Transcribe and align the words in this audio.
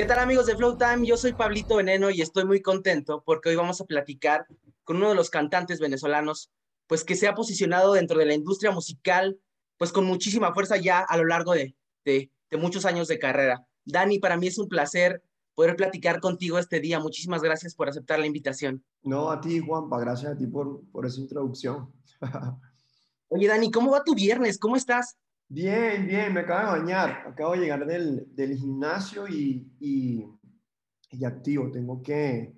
¿Qué 0.00 0.06
tal 0.06 0.20
amigos 0.20 0.46
de 0.46 0.56
Flow 0.56 0.78
Time? 0.78 1.06
Yo 1.06 1.18
soy 1.18 1.34
Pablito 1.34 1.76
Veneno 1.76 2.08
y 2.08 2.22
estoy 2.22 2.46
muy 2.46 2.62
contento 2.62 3.22
porque 3.22 3.50
hoy 3.50 3.56
vamos 3.56 3.82
a 3.82 3.84
platicar 3.84 4.46
con 4.82 4.96
uno 4.96 5.10
de 5.10 5.14
los 5.14 5.28
cantantes 5.28 5.78
venezolanos, 5.78 6.50
pues 6.86 7.04
que 7.04 7.16
se 7.16 7.28
ha 7.28 7.34
posicionado 7.34 7.92
dentro 7.92 8.18
de 8.18 8.24
la 8.24 8.32
industria 8.32 8.70
musical, 8.70 9.38
pues 9.76 9.92
con 9.92 10.06
muchísima 10.06 10.54
fuerza 10.54 10.78
ya 10.78 11.00
a 11.00 11.18
lo 11.18 11.26
largo 11.26 11.52
de, 11.52 11.76
de, 12.06 12.32
de 12.50 12.56
muchos 12.56 12.86
años 12.86 13.08
de 13.08 13.18
carrera. 13.18 13.68
Dani, 13.84 14.18
para 14.18 14.38
mí 14.38 14.46
es 14.46 14.56
un 14.56 14.68
placer 14.68 15.22
poder 15.54 15.76
platicar 15.76 16.18
contigo 16.20 16.58
este 16.58 16.80
día. 16.80 16.98
Muchísimas 16.98 17.42
gracias 17.42 17.74
por 17.74 17.90
aceptar 17.90 18.18
la 18.20 18.26
invitación. 18.26 18.82
No, 19.02 19.30
a 19.30 19.38
ti, 19.38 19.60
Juanpa, 19.60 20.00
gracias 20.00 20.32
a 20.32 20.34
ti 20.34 20.46
por, 20.46 20.80
por 20.92 21.04
esa 21.04 21.20
introducción. 21.20 21.92
Oye, 23.28 23.48
Dani, 23.48 23.70
¿cómo 23.70 23.90
va 23.90 24.02
tu 24.02 24.14
viernes? 24.14 24.58
¿Cómo 24.58 24.76
estás? 24.76 25.18
Bien, 25.52 26.06
bien, 26.06 26.32
me 26.32 26.40
acabo 26.40 26.72
de 26.72 26.80
bañar. 26.80 27.24
Acabo 27.26 27.54
de 27.54 27.58
llegar 27.58 27.84
del, 27.84 28.24
del 28.36 28.56
gimnasio 28.56 29.26
y, 29.26 29.68
y, 29.80 30.24
y, 31.10 31.24
activo. 31.24 31.72
Tengo 31.72 32.00
que, 32.00 32.54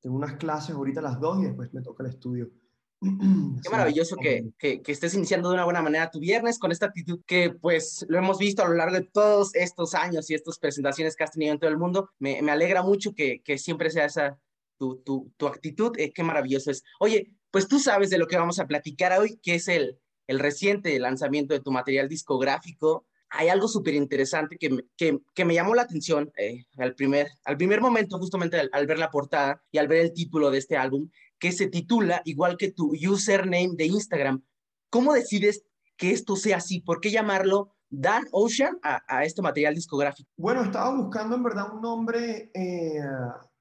tengo 0.00 0.16
unas 0.16 0.34
clases 0.34 0.74
ahorita 0.74 0.98
a 0.98 1.04
las 1.04 1.20
dos 1.20 1.40
y 1.40 1.44
después 1.44 1.72
me 1.72 1.82
toca 1.82 2.02
el 2.02 2.10
estudio. 2.10 2.50
Qué 3.00 3.70
maravilloso 3.70 4.16
que, 4.16 4.50
que, 4.58 4.82
que, 4.82 4.90
estés 4.90 5.14
iniciando 5.14 5.50
de 5.50 5.54
una 5.54 5.64
buena 5.64 5.82
manera 5.82 6.10
tu 6.10 6.18
viernes 6.18 6.58
con 6.58 6.72
esta 6.72 6.86
actitud 6.86 7.20
que 7.28 7.50
pues 7.50 8.04
lo 8.08 8.18
hemos 8.18 8.38
visto 8.38 8.64
a 8.64 8.68
lo 8.68 8.74
largo 8.74 8.96
de 8.96 9.04
todos 9.04 9.54
estos 9.54 9.94
años 9.94 10.28
y 10.28 10.34
estas 10.34 10.58
presentaciones 10.58 11.14
que 11.14 11.22
has 11.22 11.30
tenido 11.30 11.52
en 11.52 11.60
todo 11.60 11.70
el 11.70 11.78
mundo. 11.78 12.10
Me, 12.18 12.42
me 12.42 12.50
alegra 12.50 12.82
mucho 12.82 13.14
que, 13.14 13.40
que, 13.44 13.56
siempre 13.56 13.88
sea 13.88 14.06
esa 14.06 14.36
tu, 14.78 14.96
tu, 15.04 15.32
tu 15.36 15.46
actitud. 15.46 15.92
Eh, 15.96 16.12
qué 16.12 16.24
maravilloso 16.24 16.72
es. 16.72 16.82
Oye, 16.98 17.36
pues 17.52 17.68
tú 17.68 17.78
sabes 17.78 18.10
de 18.10 18.18
lo 18.18 18.26
que 18.26 18.36
vamos 18.36 18.58
a 18.58 18.66
platicar 18.66 19.16
hoy, 19.16 19.38
que 19.40 19.54
es 19.54 19.68
el, 19.68 20.00
el 20.26 20.38
reciente 20.38 20.98
lanzamiento 20.98 21.54
de 21.54 21.60
tu 21.60 21.70
material 21.70 22.08
discográfico. 22.08 23.06
Hay 23.30 23.48
algo 23.48 23.66
súper 23.66 23.94
interesante 23.94 24.56
que, 24.58 24.84
que, 24.96 25.44
me 25.44 25.54
llamó 25.54 25.74
la 25.74 25.82
atención 25.82 26.30
eh, 26.36 26.64
al, 26.76 26.94
primer, 26.94 27.28
al 27.44 27.56
primer 27.56 27.80
momento, 27.80 28.18
justamente 28.18 28.58
al, 28.58 28.70
al 28.72 28.86
ver 28.86 28.98
la 28.98 29.10
portada 29.10 29.62
y 29.70 29.78
al 29.78 29.88
ver 29.88 30.00
el 30.00 30.12
título 30.12 30.50
de 30.50 30.58
este 30.58 30.76
álbum, 30.76 31.08
que 31.38 31.52
se 31.52 31.68
titula 31.68 32.22
igual 32.24 32.56
que 32.56 32.70
tu 32.70 32.92
username 32.94 33.74
de 33.74 33.86
Instagram. 33.86 34.44
¿Cómo 34.90 35.14
decides 35.14 35.64
que 35.96 36.10
esto 36.10 36.36
sea 36.36 36.58
así? 36.58 36.80
¿Por 36.80 37.00
qué 37.00 37.10
llamarlo 37.10 37.74
Dan 37.88 38.24
Ocean 38.32 38.78
a, 38.82 39.02
a 39.08 39.24
este 39.24 39.42
material 39.42 39.74
discográfico? 39.74 40.30
Bueno, 40.36 40.62
estaba 40.62 40.94
buscando 40.94 41.36
en 41.36 41.42
verdad 41.42 41.74
un 41.74 41.80
nombre 41.82 42.50
eh, 42.54 43.00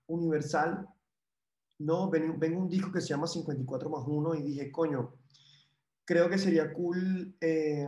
universal. 0.08 0.88
No, 1.80 2.09
ven, 2.09 2.39
ven, 2.39 2.55
un 2.55 2.69
disco 2.69 2.91
que 2.91 3.02
se 3.02 3.08
llama 3.09 3.27
54 3.27 3.89
más 3.89 4.03
1 4.05 4.36
y 4.36 4.43
dije, 4.43 4.71
coño, 4.71 5.16
creo 6.05 6.30
que 6.30 6.38
sería 6.38 6.73
cool 6.73 7.35
eh, 7.41 7.88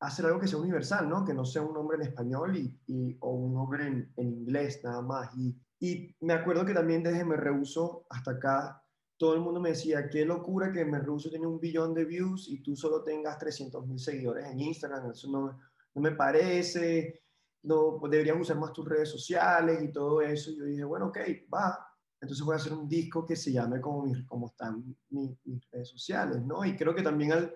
hacer 0.00 0.26
algo 0.26 0.40
que 0.40 0.48
sea 0.48 0.58
universal, 0.58 1.08
¿no? 1.08 1.24
Que 1.24 1.34
no 1.34 1.44
sea 1.44 1.62
un 1.62 1.74
nombre 1.74 1.96
en 1.96 2.02
español 2.02 2.56
y, 2.56 2.80
y 2.86 3.16
o 3.20 3.30
un 3.30 3.54
nombre 3.54 3.86
en, 3.86 4.12
en, 4.16 4.32
inglés 4.32 4.80
nada 4.82 5.02
más. 5.02 5.30
Y, 5.36 5.56
y 5.80 6.16
me 6.20 6.34
acuerdo 6.34 6.64
que 6.64 6.74
también 6.74 7.02
desde 7.02 7.24
Me 7.24 7.36
Rehuso 7.36 8.06
hasta 8.10 8.32
acá 8.32 8.82
todo 9.22 9.34
el 9.34 9.40
mundo 9.40 9.60
me 9.60 9.68
decía, 9.68 10.08
qué 10.10 10.24
locura 10.24 10.72
que 10.72 10.84
Merlucio 10.84 11.30
tiene 11.30 11.46
un 11.46 11.60
billón 11.60 11.94
de 11.94 12.04
views 12.04 12.48
y 12.48 12.60
tú 12.60 12.74
solo 12.74 13.04
tengas 13.04 13.38
300 13.38 13.86
mil 13.86 14.00
seguidores 14.00 14.46
en 14.46 14.58
Instagram, 14.58 15.12
eso 15.12 15.30
no, 15.30 15.60
no 15.94 16.02
me 16.02 16.10
parece, 16.10 17.22
no, 17.62 18.00
deberías 18.10 18.40
usar 18.40 18.58
más 18.58 18.72
tus 18.72 18.84
redes 18.84 19.10
sociales 19.10 19.80
y 19.80 19.92
todo 19.92 20.20
eso. 20.22 20.50
Y 20.50 20.56
yo 20.56 20.64
dije, 20.64 20.82
bueno, 20.82 21.06
ok, 21.06 21.18
va. 21.54 21.91
Entonces 22.22 22.46
voy 22.46 22.52
a 22.52 22.56
hacer 22.56 22.72
un 22.72 22.88
disco 22.88 23.26
que 23.26 23.34
se 23.34 23.50
llame 23.50 23.80
como, 23.80 24.04
mi, 24.04 24.24
como 24.26 24.46
están 24.46 24.96
mis, 25.10 25.36
mis, 25.44 25.70
redes 25.72 25.88
sociales, 25.88 26.40
¿no? 26.40 26.64
Y 26.64 26.76
creo 26.76 26.94
que 26.94 27.02
también 27.02 27.32
al, 27.32 27.52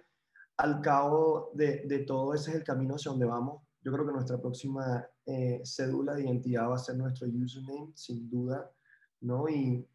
al 0.56 0.80
cabo 0.80 1.52
de, 1.54 1.86
de, 1.86 2.00
todo 2.00 2.34
ese 2.34 2.50
es 2.50 2.56
el 2.56 2.64
camino 2.64 2.96
hacia 2.96 3.12
donde 3.12 3.26
vamos. 3.26 3.62
Yo 3.80 3.92
creo 3.92 4.04
que 4.04 4.12
nuestra 4.12 4.40
próxima 4.40 5.06
eh, 5.24 5.62
cédula 5.64 6.14
de 6.14 6.24
identidad 6.24 6.68
va 6.68 6.74
a 6.74 6.78
ser 6.78 6.96
nuestro 6.96 7.28
username, 7.28 7.92
sin 7.94 8.28
duda, 8.28 8.68
¿no? 9.20 9.48
Y, 9.48 9.86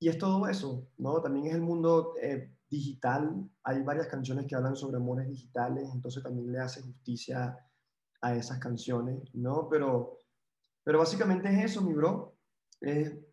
y 0.00 0.08
es 0.08 0.18
todo 0.18 0.48
eso, 0.48 0.88
¿no? 0.98 1.22
También 1.22 1.46
es 1.46 1.54
el 1.54 1.62
mundo 1.62 2.14
eh, 2.20 2.52
digital. 2.68 3.48
Hay 3.62 3.82
varias 3.84 4.08
canciones 4.08 4.46
que 4.46 4.56
hablan 4.56 4.74
sobre 4.74 4.96
amores 4.96 5.28
digitales, 5.28 5.88
entonces 5.94 6.24
también 6.24 6.50
le 6.50 6.58
hace 6.58 6.82
justicia 6.82 7.56
a 8.20 8.34
esas 8.34 8.58
canciones, 8.58 9.32
¿no? 9.32 9.68
Pero, 9.68 10.18
pero 10.82 10.98
básicamente 10.98 11.48
es 11.48 11.70
eso, 11.70 11.82
mi 11.82 11.94
bro. 11.94 12.34
Eh, 12.80 13.25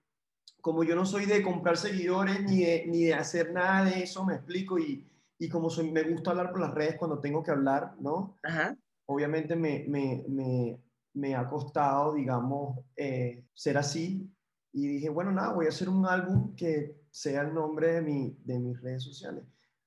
como 0.63 0.85
yo 0.85 0.95
no 0.95 1.05
soy 1.05 1.25
de 1.25 1.43
comprar 1.43 1.75
seguidores 1.75 2.41
ni 2.41 2.61
de, 2.61 2.85
ni 2.87 3.03
de 3.03 3.13
hacer 3.13 3.51
nada 3.51 3.83
de 3.83 4.03
eso, 4.03 4.23
me 4.23 4.35
explico, 4.35 4.79
y, 4.79 5.05
y 5.37 5.49
como 5.49 5.69
soy, 5.69 5.91
me 5.91 6.03
gusta 6.03 6.31
hablar 6.31 6.51
por 6.51 6.61
las 6.61 6.73
redes 6.73 6.95
cuando 6.97 7.19
tengo 7.19 7.43
que 7.43 7.51
hablar, 7.51 7.95
¿no? 7.99 8.37
Ajá. 8.41 8.73
Obviamente 9.05 9.57
me, 9.57 9.83
me, 9.89 10.23
me, 10.29 10.79
me, 11.15 11.35
ha 11.35 11.49
costado, 11.49 12.13
digamos, 12.13 12.79
eh, 12.95 13.43
ser 13.53 13.77
así, 13.77 14.33
y 14.71 14.87
dije, 14.87 15.09
bueno, 15.09 15.33
nada, 15.33 15.51
voy 15.51 15.65
a 15.65 15.69
hacer 15.69 15.89
un 15.89 16.05
álbum 16.05 16.55
que 16.55 16.95
sea 17.11 17.41
el 17.41 17.53
nombre 17.53 17.95
de, 17.95 18.01
mi, 18.01 18.37
de 18.45 18.57
mis 18.57 18.81
redes 18.81 19.03
sociales. 19.03 19.43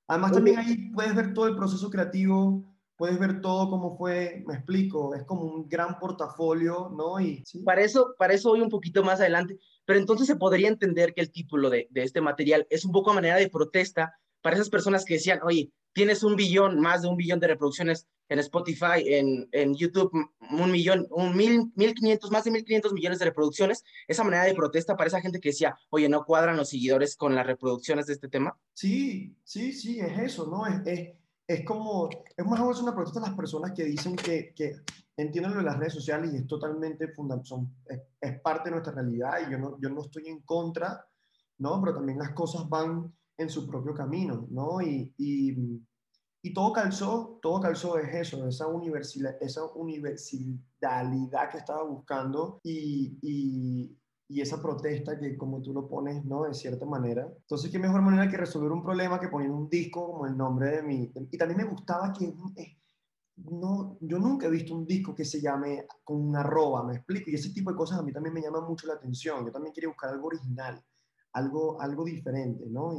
Además, 0.06 0.32
también 0.32 0.58
ahí 0.58 0.90
puedes 0.90 1.14
ver 1.14 1.32
todo 1.32 1.48
el 1.48 1.56
proceso 1.56 1.88
creativo, 1.88 2.75
puedes 2.96 3.18
ver 3.18 3.40
todo 3.40 3.70
cómo 3.70 3.96
fue, 3.96 4.42
me 4.46 4.54
explico, 4.54 5.14
es 5.14 5.24
como 5.24 5.42
un 5.42 5.68
gran 5.68 5.98
portafolio, 5.98 6.90
¿no? 6.96 7.20
Y, 7.20 7.42
¿sí? 7.44 7.62
para, 7.62 7.82
eso, 7.82 8.14
para 8.18 8.34
eso 8.34 8.50
voy 8.50 8.60
un 8.60 8.70
poquito 8.70 9.04
más 9.04 9.20
adelante, 9.20 9.58
pero 9.84 9.98
entonces 9.98 10.26
se 10.26 10.36
podría 10.36 10.68
entender 10.68 11.14
que 11.14 11.20
el 11.20 11.30
título 11.30 11.70
de, 11.70 11.88
de 11.90 12.02
este 12.02 12.20
material 12.20 12.66
es 12.70 12.84
un 12.84 12.92
poco 12.92 13.10
a 13.10 13.14
manera 13.14 13.36
de 13.36 13.50
protesta 13.50 14.18
para 14.40 14.56
esas 14.56 14.70
personas 14.70 15.04
que 15.04 15.14
decían, 15.14 15.40
oye, 15.42 15.70
tienes 15.96 16.22
un 16.22 16.36
billón, 16.36 16.78
más 16.78 17.02
de 17.02 17.08
un 17.08 17.16
billón 17.16 17.40
de 17.40 17.48
reproducciones 17.48 18.06
en 18.28 18.38
Spotify, 18.40 19.02
en, 19.06 19.48
en 19.52 19.74
YouTube, 19.74 20.12
un 20.50 20.70
millón, 20.70 21.06
un 21.10 21.34
mil, 21.34 21.72
mil 21.74 21.94
quinientos, 21.94 22.30
más 22.30 22.44
de 22.44 22.50
mil 22.50 22.64
quinientos 22.64 22.92
millones 22.92 23.18
de 23.18 23.24
reproducciones, 23.24 23.82
esa 24.06 24.22
manera 24.22 24.44
de 24.44 24.54
protesta 24.54 24.94
para 24.94 25.08
esa 25.08 25.22
gente 25.22 25.40
que 25.40 25.48
decía, 25.48 25.74
oye, 25.88 26.08
¿no 26.08 26.24
cuadran 26.24 26.56
los 26.56 26.68
seguidores 26.68 27.16
con 27.16 27.34
las 27.34 27.46
reproducciones 27.46 28.06
de 28.06 28.12
este 28.12 28.28
tema? 28.28 28.58
Sí, 28.74 29.34
sí, 29.42 29.72
sí, 29.72 29.98
es 30.00 30.18
eso, 30.18 30.46
¿no? 30.46 30.66
Es, 30.66 30.86
es, 30.86 31.16
es 31.46 31.64
como, 31.64 32.08
es 32.36 32.44
más 32.44 32.58
o 32.60 32.64
menos 32.64 32.82
una 32.82 32.94
protesta 32.94 33.20
a 33.20 33.28
las 33.28 33.36
personas 33.36 33.72
que 33.72 33.84
dicen 33.84 34.16
que, 34.16 34.52
que 34.54 34.76
entienden 35.16 35.52
lo 35.52 35.58
de 35.58 35.64
las 35.64 35.78
redes 35.78 35.94
sociales 35.94 36.32
y 36.32 36.38
es 36.38 36.46
totalmente 36.46 37.08
fundamental, 37.08 37.66
es, 37.86 38.00
es 38.20 38.40
parte 38.40 38.68
de 38.68 38.72
nuestra 38.72 38.94
realidad 38.94 39.38
y 39.46 39.52
yo 39.52 39.58
no, 39.58 39.78
yo 39.80 39.88
no 39.88 40.02
estoy 40.02 40.26
en 40.26 40.40
contra, 40.42 41.06
¿no? 41.58 41.80
Pero 41.80 41.94
también 41.94 42.18
las 42.18 42.32
cosas 42.32 42.68
van 42.68 43.12
en 43.38 43.48
su 43.48 43.66
propio 43.66 43.94
camino, 43.94 44.46
¿no? 44.50 44.80
Y, 44.80 45.14
y, 45.18 45.80
y, 46.42 46.54
todo 46.54 46.72
calzó, 46.72 47.38
todo 47.40 47.60
calzó 47.60 47.98
es 47.98 48.14
eso, 48.14 48.46
esa, 48.48 48.66
universidad, 48.66 49.36
esa 49.40 49.64
universalidad 49.66 51.50
que 51.50 51.58
estaba 51.58 51.84
buscando 51.84 52.60
y, 52.62 53.18
y, 53.22 53.96
y, 54.28 54.40
esa 54.40 54.60
protesta 54.60 55.18
que 55.18 55.36
como 55.36 55.62
tú 55.62 55.72
lo 55.72 55.88
pones, 55.88 56.24
¿no? 56.24 56.44
De 56.44 56.54
cierta 56.54 56.84
manera. 56.86 57.28
Entonces, 57.40 57.70
qué 57.70 57.78
mejor 57.78 58.02
manera 58.02 58.28
que 58.30 58.36
resolver 58.36 58.72
un 58.72 58.82
problema 58.82 59.20
que 59.20 59.28
poner 59.28 59.50
un 59.50 59.68
disco 59.68 60.12
como 60.12 60.26
el 60.26 60.36
nombre 60.36 60.76
de 60.76 60.82
mi... 60.82 61.12
Y 61.30 61.38
también 61.38 61.58
me 61.58 61.70
gustaba 61.70 62.12
que... 62.12 62.34
Eh, 62.56 62.78
no, 63.36 63.98
yo 64.00 64.18
nunca 64.18 64.46
he 64.46 64.50
visto 64.50 64.74
un 64.74 64.86
disco 64.86 65.14
que 65.14 65.24
se 65.24 65.40
llame 65.40 65.86
con 66.02 66.16
una 66.16 66.40
arroba, 66.40 66.82
me 66.82 66.94
explico, 66.94 67.30
y 67.30 67.34
ese 67.34 67.50
tipo 67.50 67.70
de 67.70 67.76
cosas 67.76 67.98
a 67.98 68.02
mí 68.02 68.10
también 68.10 68.32
me 68.32 68.40
llaman 68.40 68.64
mucho 68.64 68.86
la 68.86 68.94
atención. 68.94 69.44
Yo 69.44 69.52
también 69.52 69.74
quería 69.74 69.88
buscar 69.88 70.10
algo 70.10 70.28
original, 70.28 70.82
algo, 71.32 71.80
algo 71.80 72.04
diferente, 72.04 72.64
¿no? 72.66 72.94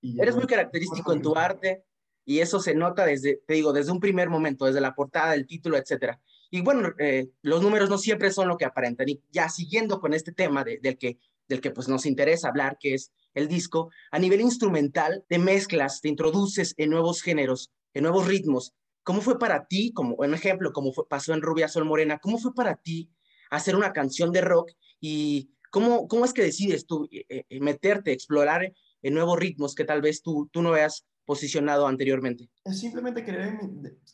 Y, 0.00 0.20
Eres 0.20 0.36
muy 0.36 0.46
característico 0.46 1.12
en 1.12 1.22
tu 1.22 1.34
arte 1.34 1.84
y 2.24 2.40
eso 2.40 2.60
se 2.60 2.74
nota 2.74 3.04
desde, 3.04 3.42
te 3.46 3.54
digo, 3.54 3.72
desde 3.72 3.92
un 3.92 4.00
primer 4.00 4.30
momento, 4.30 4.64
desde 4.64 4.80
la 4.80 4.94
portada, 4.94 5.34
el 5.34 5.46
título, 5.46 5.76
etcétera. 5.76 6.20
Y 6.50 6.60
bueno, 6.62 6.92
eh, 6.98 7.28
los 7.42 7.62
números 7.62 7.90
no 7.90 7.98
siempre 7.98 8.30
son 8.30 8.48
lo 8.48 8.56
que 8.56 8.64
aparentan. 8.64 9.08
Y 9.08 9.20
ya 9.30 9.48
siguiendo 9.48 10.00
con 10.00 10.14
este 10.14 10.32
tema 10.32 10.64
de, 10.64 10.78
del, 10.78 10.96
que, 10.96 11.18
del 11.48 11.60
que 11.60 11.70
pues 11.70 11.88
nos 11.88 12.06
interesa 12.06 12.48
hablar, 12.48 12.78
que 12.78 12.94
es 12.94 13.12
el 13.34 13.48
disco, 13.48 13.90
a 14.10 14.18
nivel 14.18 14.40
instrumental, 14.40 15.24
te 15.28 15.38
mezclas, 15.38 16.00
te 16.00 16.08
introduces 16.08 16.74
en 16.76 16.90
nuevos 16.90 17.22
géneros, 17.22 17.72
en 17.92 18.04
nuevos 18.04 18.26
ritmos. 18.26 18.72
¿Cómo 19.02 19.20
fue 19.20 19.38
para 19.38 19.66
ti, 19.66 19.92
como 19.92 20.14
un 20.14 20.32
ejemplo, 20.32 20.72
como 20.72 20.92
pasó 20.92 21.34
en 21.34 21.42
Rubia 21.42 21.68
Sol 21.68 21.84
Morena, 21.84 22.18
cómo 22.18 22.38
fue 22.38 22.54
para 22.54 22.76
ti 22.76 23.10
hacer 23.50 23.76
una 23.76 23.92
canción 23.92 24.32
de 24.32 24.40
rock 24.40 24.70
y 25.00 25.50
cómo, 25.70 26.08
cómo 26.08 26.24
es 26.24 26.32
que 26.32 26.42
decides 26.42 26.86
tú 26.86 27.06
eh, 27.10 27.44
eh, 27.48 27.60
meterte, 27.60 28.12
explorar 28.12 28.72
en 29.02 29.14
nuevos 29.14 29.38
ritmos 29.38 29.74
que 29.74 29.84
tal 29.84 30.00
vez 30.00 30.22
tú, 30.22 30.48
tú 30.52 30.62
no 30.62 30.70
veas 30.70 31.04
posicionado 31.24 31.86
anteriormente? 31.86 32.48
Es 32.64 32.78
simplemente 32.78 33.24
querer, 33.24 33.58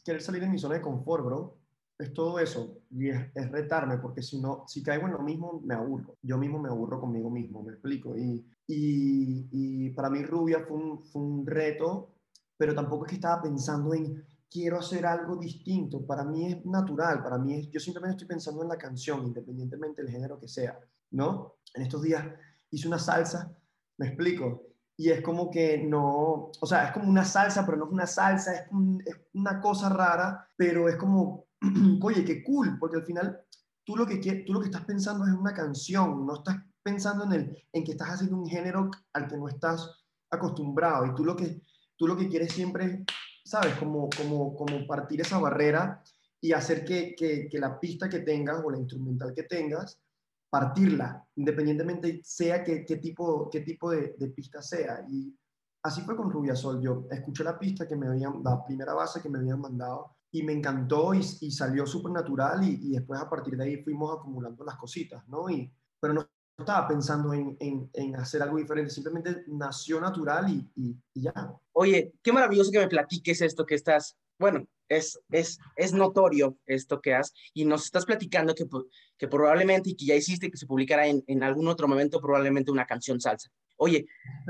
querer 0.05 0.23
salir 0.23 0.43
de 0.43 0.49
mi 0.49 0.59
zona 0.59 0.77
de 0.77 0.81
confort, 0.81 1.25
bro. 1.25 1.59
Es 1.99 2.13
todo 2.15 2.39
eso. 2.39 2.79
Y 2.91 3.11
es, 3.11 3.31
es, 3.35 3.51
retarme, 3.51 3.99
porque 3.99 4.23
si 4.23 4.41
no, 4.41 4.65
si 4.67 4.83
caigo 4.83 5.07
en 5.07 5.13
lo 5.13 5.21
mismo, 5.21 5.61
me 5.65 5.75
aburro. 5.75 6.17
Yo 6.23 6.39
mismo 6.39 6.59
me 6.59 6.69
aburro 6.69 7.01
conmigo 7.01 7.31
mismo, 7.31 7.63
me 7.63 7.73
explico. 7.73 8.17
Y, 8.17 8.47
y, 8.67 9.49
y 9.51 9.91
para 9.91 10.09
mí 10.09 10.23
Rubia 10.23 10.65
fue 10.67 10.77
un, 10.79 11.05
fue 11.05 11.23
un 11.23 11.47
reto, 11.47 12.15
pero 12.57 12.75
tampoco 12.75 13.05
es 13.05 13.11
que 13.11 13.17
estaba 13.17 13.43
pensando 13.43 13.93
en 13.93 14.25
quiero 14.51 14.79
hacer 14.79 15.07
algo 15.07 15.37
distinto. 15.37 16.05
Para 16.05 16.25
mí 16.25 16.53
es 16.53 16.67
natural, 16.67 17.23
para 17.23 17.39
mí 17.39 17.55
es, 17.55 17.71
yo 17.71 17.81
simplemente 17.81 18.17
estoy 18.17 18.29
pensando 18.29 18.63
en 18.63 18.69
la 18.69 18.77
canción, 18.77 19.25
independientemente 19.27 20.03
del 20.03 20.11
género 20.11 20.39
que 20.41 20.49
sea, 20.49 20.79
¿no? 21.13 21.57
En 21.75 21.83
estos 21.83 22.03
días 22.03 22.27
hice 22.71 22.89
una 22.89 22.99
salsa, 22.99 23.57
me 23.97 24.09
explico, 24.09 24.70
y 25.01 25.09
es 25.09 25.23
como 25.23 25.51
que 25.51 25.79
no, 25.79 26.53
o 26.61 26.67
sea, 26.67 26.89
es 26.89 26.93
como 26.93 27.09
una 27.09 27.25
salsa, 27.25 27.65
pero 27.65 27.79
no 27.79 27.87
es 27.87 27.91
una 27.91 28.07
salsa, 28.07 28.53
es, 28.53 28.67
es 29.07 29.17
una 29.33 29.59
cosa 29.59 29.89
rara, 29.89 30.47
pero 30.59 30.91
es 30.91 30.97
como, 30.97 31.47
oye, 32.03 32.23
qué 32.23 32.45
cool, 32.45 32.79
porque 32.79 32.99
al 32.99 33.07
final 33.07 33.41
tú 33.83 33.97
lo 33.97 34.05
que, 34.05 34.19
tú 34.47 34.53
lo 34.53 34.61
que 34.61 34.67
estás 34.67 34.85
pensando 34.85 35.25
es 35.25 35.33
una 35.33 35.55
canción, 35.55 36.27
no 36.27 36.35
estás 36.35 36.57
pensando 36.83 37.25
en, 37.25 37.33
el, 37.33 37.65
en 37.73 37.83
que 37.83 37.93
estás 37.93 38.11
haciendo 38.11 38.37
un 38.37 38.47
género 38.47 38.91
al 39.15 39.27
que 39.27 39.39
no 39.39 39.49
estás 39.49 39.91
acostumbrado 40.31 41.07
y 41.07 41.15
tú 41.15 41.25
lo 41.25 41.35
que, 41.35 41.63
tú 41.97 42.07
lo 42.07 42.15
que 42.15 42.29
quieres 42.29 42.53
siempre, 42.53 43.03
¿sabes? 43.43 43.77
Como, 43.77 44.11
como, 44.15 44.55
como 44.55 44.87
partir 44.87 45.23
esa 45.23 45.39
barrera 45.39 46.03
y 46.43 46.53
hacer 46.53 46.85
que, 46.85 47.15
que 47.17 47.59
la 47.59 47.81
pista 47.81 48.07
que 48.07 48.19
tengas 48.19 48.63
o 48.63 48.71
la 48.71 48.77
instrumental 48.77 49.33
que 49.35 49.45
tengas, 49.45 49.99
partirla, 50.51 51.25
independientemente 51.37 52.21
sea 52.25 52.63
qué, 52.65 52.85
qué 52.85 52.97
tipo, 52.97 53.49
qué 53.49 53.61
tipo 53.61 53.91
de, 53.91 54.09
pista 54.35 54.61
sea. 54.61 55.07
Y 55.09 55.35
así 55.83 56.03
fue 56.03 56.17
con 56.17 56.31
Rubia 56.31 56.57
Sol. 56.57 56.81
Yo 56.83 57.07
escuché 57.11 57.45
la 57.45 57.59
pista 57.59 57.87
que 57.87 57.97
me 57.97 58.09
habían, 58.09 58.43
la 58.43 58.63
primera 58.65 58.93
base 58.93 59.23
que 59.23 59.31
me 59.31 59.39
habían 59.39 59.61
mandado 59.61 60.17
y 60.33 60.43
me 60.43 60.53
encantó 60.53 61.15
y, 61.15 61.23
salió 61.23 61.87
súper 61.87 62.13
natural 62.13 62.65
y, 62.65 62.91
después 62.93 63.21
a 63.21 63.31
partir 63.31 63.57
de 63.57 63.65
ahí 63.65 63.83
fuimos 63.83 64.19
acumulando 64.19 64.65
las 64.65 64.77
cositas, 64.77 65.27
¿no? 65.29 65.49
Y, 65.49 65.73
pero 66.01 66.15
no 66.15 66.29
estaba 66.59 66.87
pensando 66.87 67.33
en, 67.33 67.57
en, 67.61 67.89
en 67.93 68.17
hacer 68.17 68.43
algo 68.43 68.59
diferente, 68.59 68.91
simplemente 68.91 69.45
nació 69.47 70.01
natural 70.01 70.51
y, 70.51 70.69
y, 70.75 71.23
ya. 71.23 71.33
Oye, 71.73 72.13
qué 72.23 72.33
maravilloso 72.33 72.71
que 72.71 72.81
me 72.81 72.89
platiques 72.89 73.41
esto 73.41 73.65
que 73.65 73.77
estás, 73.77 74.17
bueno, 74.39 74.67
es, 74.91 75.19
es, 75.31 75.59
es 75.77 75.95
notorio 75.95 76.59
esto 76.67 77.01
que 77.01 77.15
has 77.15 77.33
y 77.55 77.65
nos 77.65 77.87
estás 77.87 78.05
platicando 78.05 78.55
que, 78.55 78.67
que 79.17 79.29
probablemente 79.29 79.89
y 79.89 79.97
que 79.97 80.05
ya 80.05 80.15
hiciste 80.15 80.51
que 80.51 80.59
se 80.59 80.67
publicara 80.67 81.07
en, 81.07 81.25
en 81.27 81.43
algún 81.43 81.69
otro 81.69 81.89
momento 81.89 82.21
probablemente 82.21 82.71
una 82.71 82.85
canción 82.85 83.19
salsa. 83.19 83.51
Oye, 83.79 84.07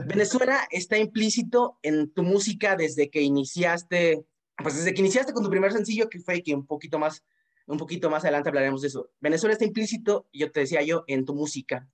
Venezuela 0.09 0.67
está 0.71 0.99
implícito 0.99 1.79
en 1.83 2.11
tu 2.11 2.25
música 2.25 2.75
desde 2.75 3.09
que 3.09 3.23
iniciaste 3.23 4.25
pues 4.63 4.77
desde 4.77 4.95
que 4.95 5.01
iniciaste 5.01 5.33
con 5.33 5.45
tu 5.45 5.51
primer 5.51 5.73
sencillo, 5.73 6.09
que 6.09 6.21
fue 6.21 6.43
que 6.43 6.55
un 6.55 6.67
poquito 6.67 6.99
más, 6.99 7.25
un 7.67 7.79
poquito 7.79 8.11
más 8.11 8.25
adelante 8.25 8.49
hablaremos 8.49 8.83
de 8.83 8.89
eso. 8.89 9.11
Venezuela 9.21 9.53
está 9.53 9.65
implícito, 9.65 10.27
yo 10.33 10.51
te 10.51 10.61
decía 10.61 10.83
yo, 10.83 11.05
en 11.07 11.25
tu 11.25 11.35
música. 11.35 11.89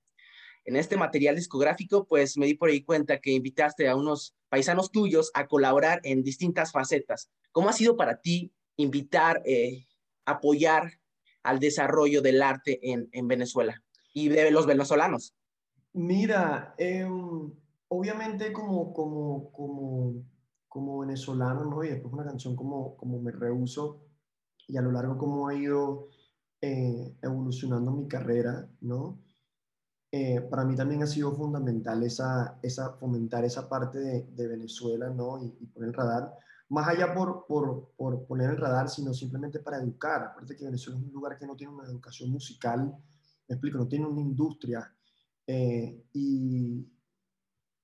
En 0.65 0.77
este 0.77 0.97
material 0.97 1.37
discográfico, 1.37 2.07
pues 2.07 2.37
me 2.37 2.47
di 2.47 2.55
por 2.55 2.71
ahí 2.71 2.83
cuenta 2.83 3.21
que 3.21 3.31
invitaste 3.31 3.89
a 3.89 3.95
unos 3.95 4.35
paisanos 4.57 4.91
tuyos 4.91 5.31
a 5.35 5.47
colaborar 5.47 6.01
en 6.03 6.23
distintas 6.23 6.73
facetas. 6.73 7.31
¿Cómo 7.53 7.69
ha 7.69 7.75
sido 7.75 7.95
para 7.95 8.23
ti 8.23 8.55
invitar, 8.77 9.43
eh, 9.45 9.85
apoyar 10.25 10.93
al 11.43 11.61
desarrollo 11.61 12.23
del 12.23 12.41
arte 12.41 12.81
en, 12.83 13.11
en, 13.13 13.29
Venezuela 13.29 13.83
y 14.15 14.31
de 14.31 14.51
los 14.51 14.65
venezolanos? 14.65 15.35
Mira, 15.93 16.75
eh, 16.79 17.07
obviamente 17.89 18.51
como, 18.51 18.95
como, 18.95 19.53
como 19.53 20.25
como 20.77 20.99
venezolano, 20.99 21.65
¿no? 21.67 21.85
Y 21.85 21.89
después 21.89 22.13
una 22.15 22.25
canción 22.25 22.57
como, 22.57 22.97
como 22.97 23.19
Me 23.21 23.31
Rehuso, 23.31 24.03
y 24.67 24.77
a 24.79 24.83
lo 24.83 24.93
largo 24.93 25.17
como 25.17 25.49
ha 25.49 25.55
ido 25.55 26.09
eh, 26.63 27.15
evolucionando 27.23 27.93
mi 27.93 28.09
carrera, 28.09 28.69
¿no? 28.81 29.19
Eh, 30.19 30.41
para 30.41 30.65
mí 30.65 30.75
también 30.75 31.03
ha 31.03 31.07
sido 31.07 31.31
fundamental 31.37 32.03
esa, 32.03 32.59
esa, 32.63 32.95
fomentar 32.95 33.45
esa 33.45 33.69
parte 33.69 33.99
de, 33.99 34.23
de 34.23 34.49
Venezuela, 34.49 35.11
¿no? 35.11 35.39
Y, 35.45 35.55
y, 35.61 35.67
poner 35.67 35.91
el 35.91 35.95
radar, 35.95 36.33
más 36.71 36.89
allá 36.89 37.13
por, 37.13 37.45
por, 37.47 37.93
por, 37.99 38.27
poner 38.27 38.49
el 38.49 38.57
radar, 38.57 38.89
sino 38.89 39.13
simplemente 39.13 39.59
para 39.59 39.77
educar. 39.77 40.23
Aparte 40.23 40.57
que 40.57 40.65
Venezuela 40.65 40.99
es 40.99 41.05
un 41.05 41.13
lugar 41.13 41.39
que 41.39 41.47
no 41.47 41.55
tiene 41.55 41.75
una 41.75 41.85
educación 41.85 42.31
musical, 42.31 42.97
me 43.47 43.55
explico, 43.55 43.77
no 43.77 43.89
tiene 43.89 44.07
una 44.07 44.23
industria. 44.23 44.91
Eh, 45.47 46.03
y, 46.15 46.89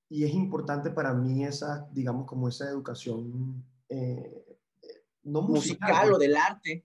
y 0.08 0.24
es 0.24 0.32
importante 0.32 0.90
para 0.90 1.12
mí 1.12 1.44
esa, 1.44 1.86
digamos, 1.92 2.26
como 2.26 2.48
esa 2.48 2.66
educación 2.66 3.62
eh, 3.90 4.58
no 5.24 5.42
musical, 5.42 5.90
musical 5.90 6.12
o 6.14 6.18
del 6.18 6.36
arte. 6.36 6.82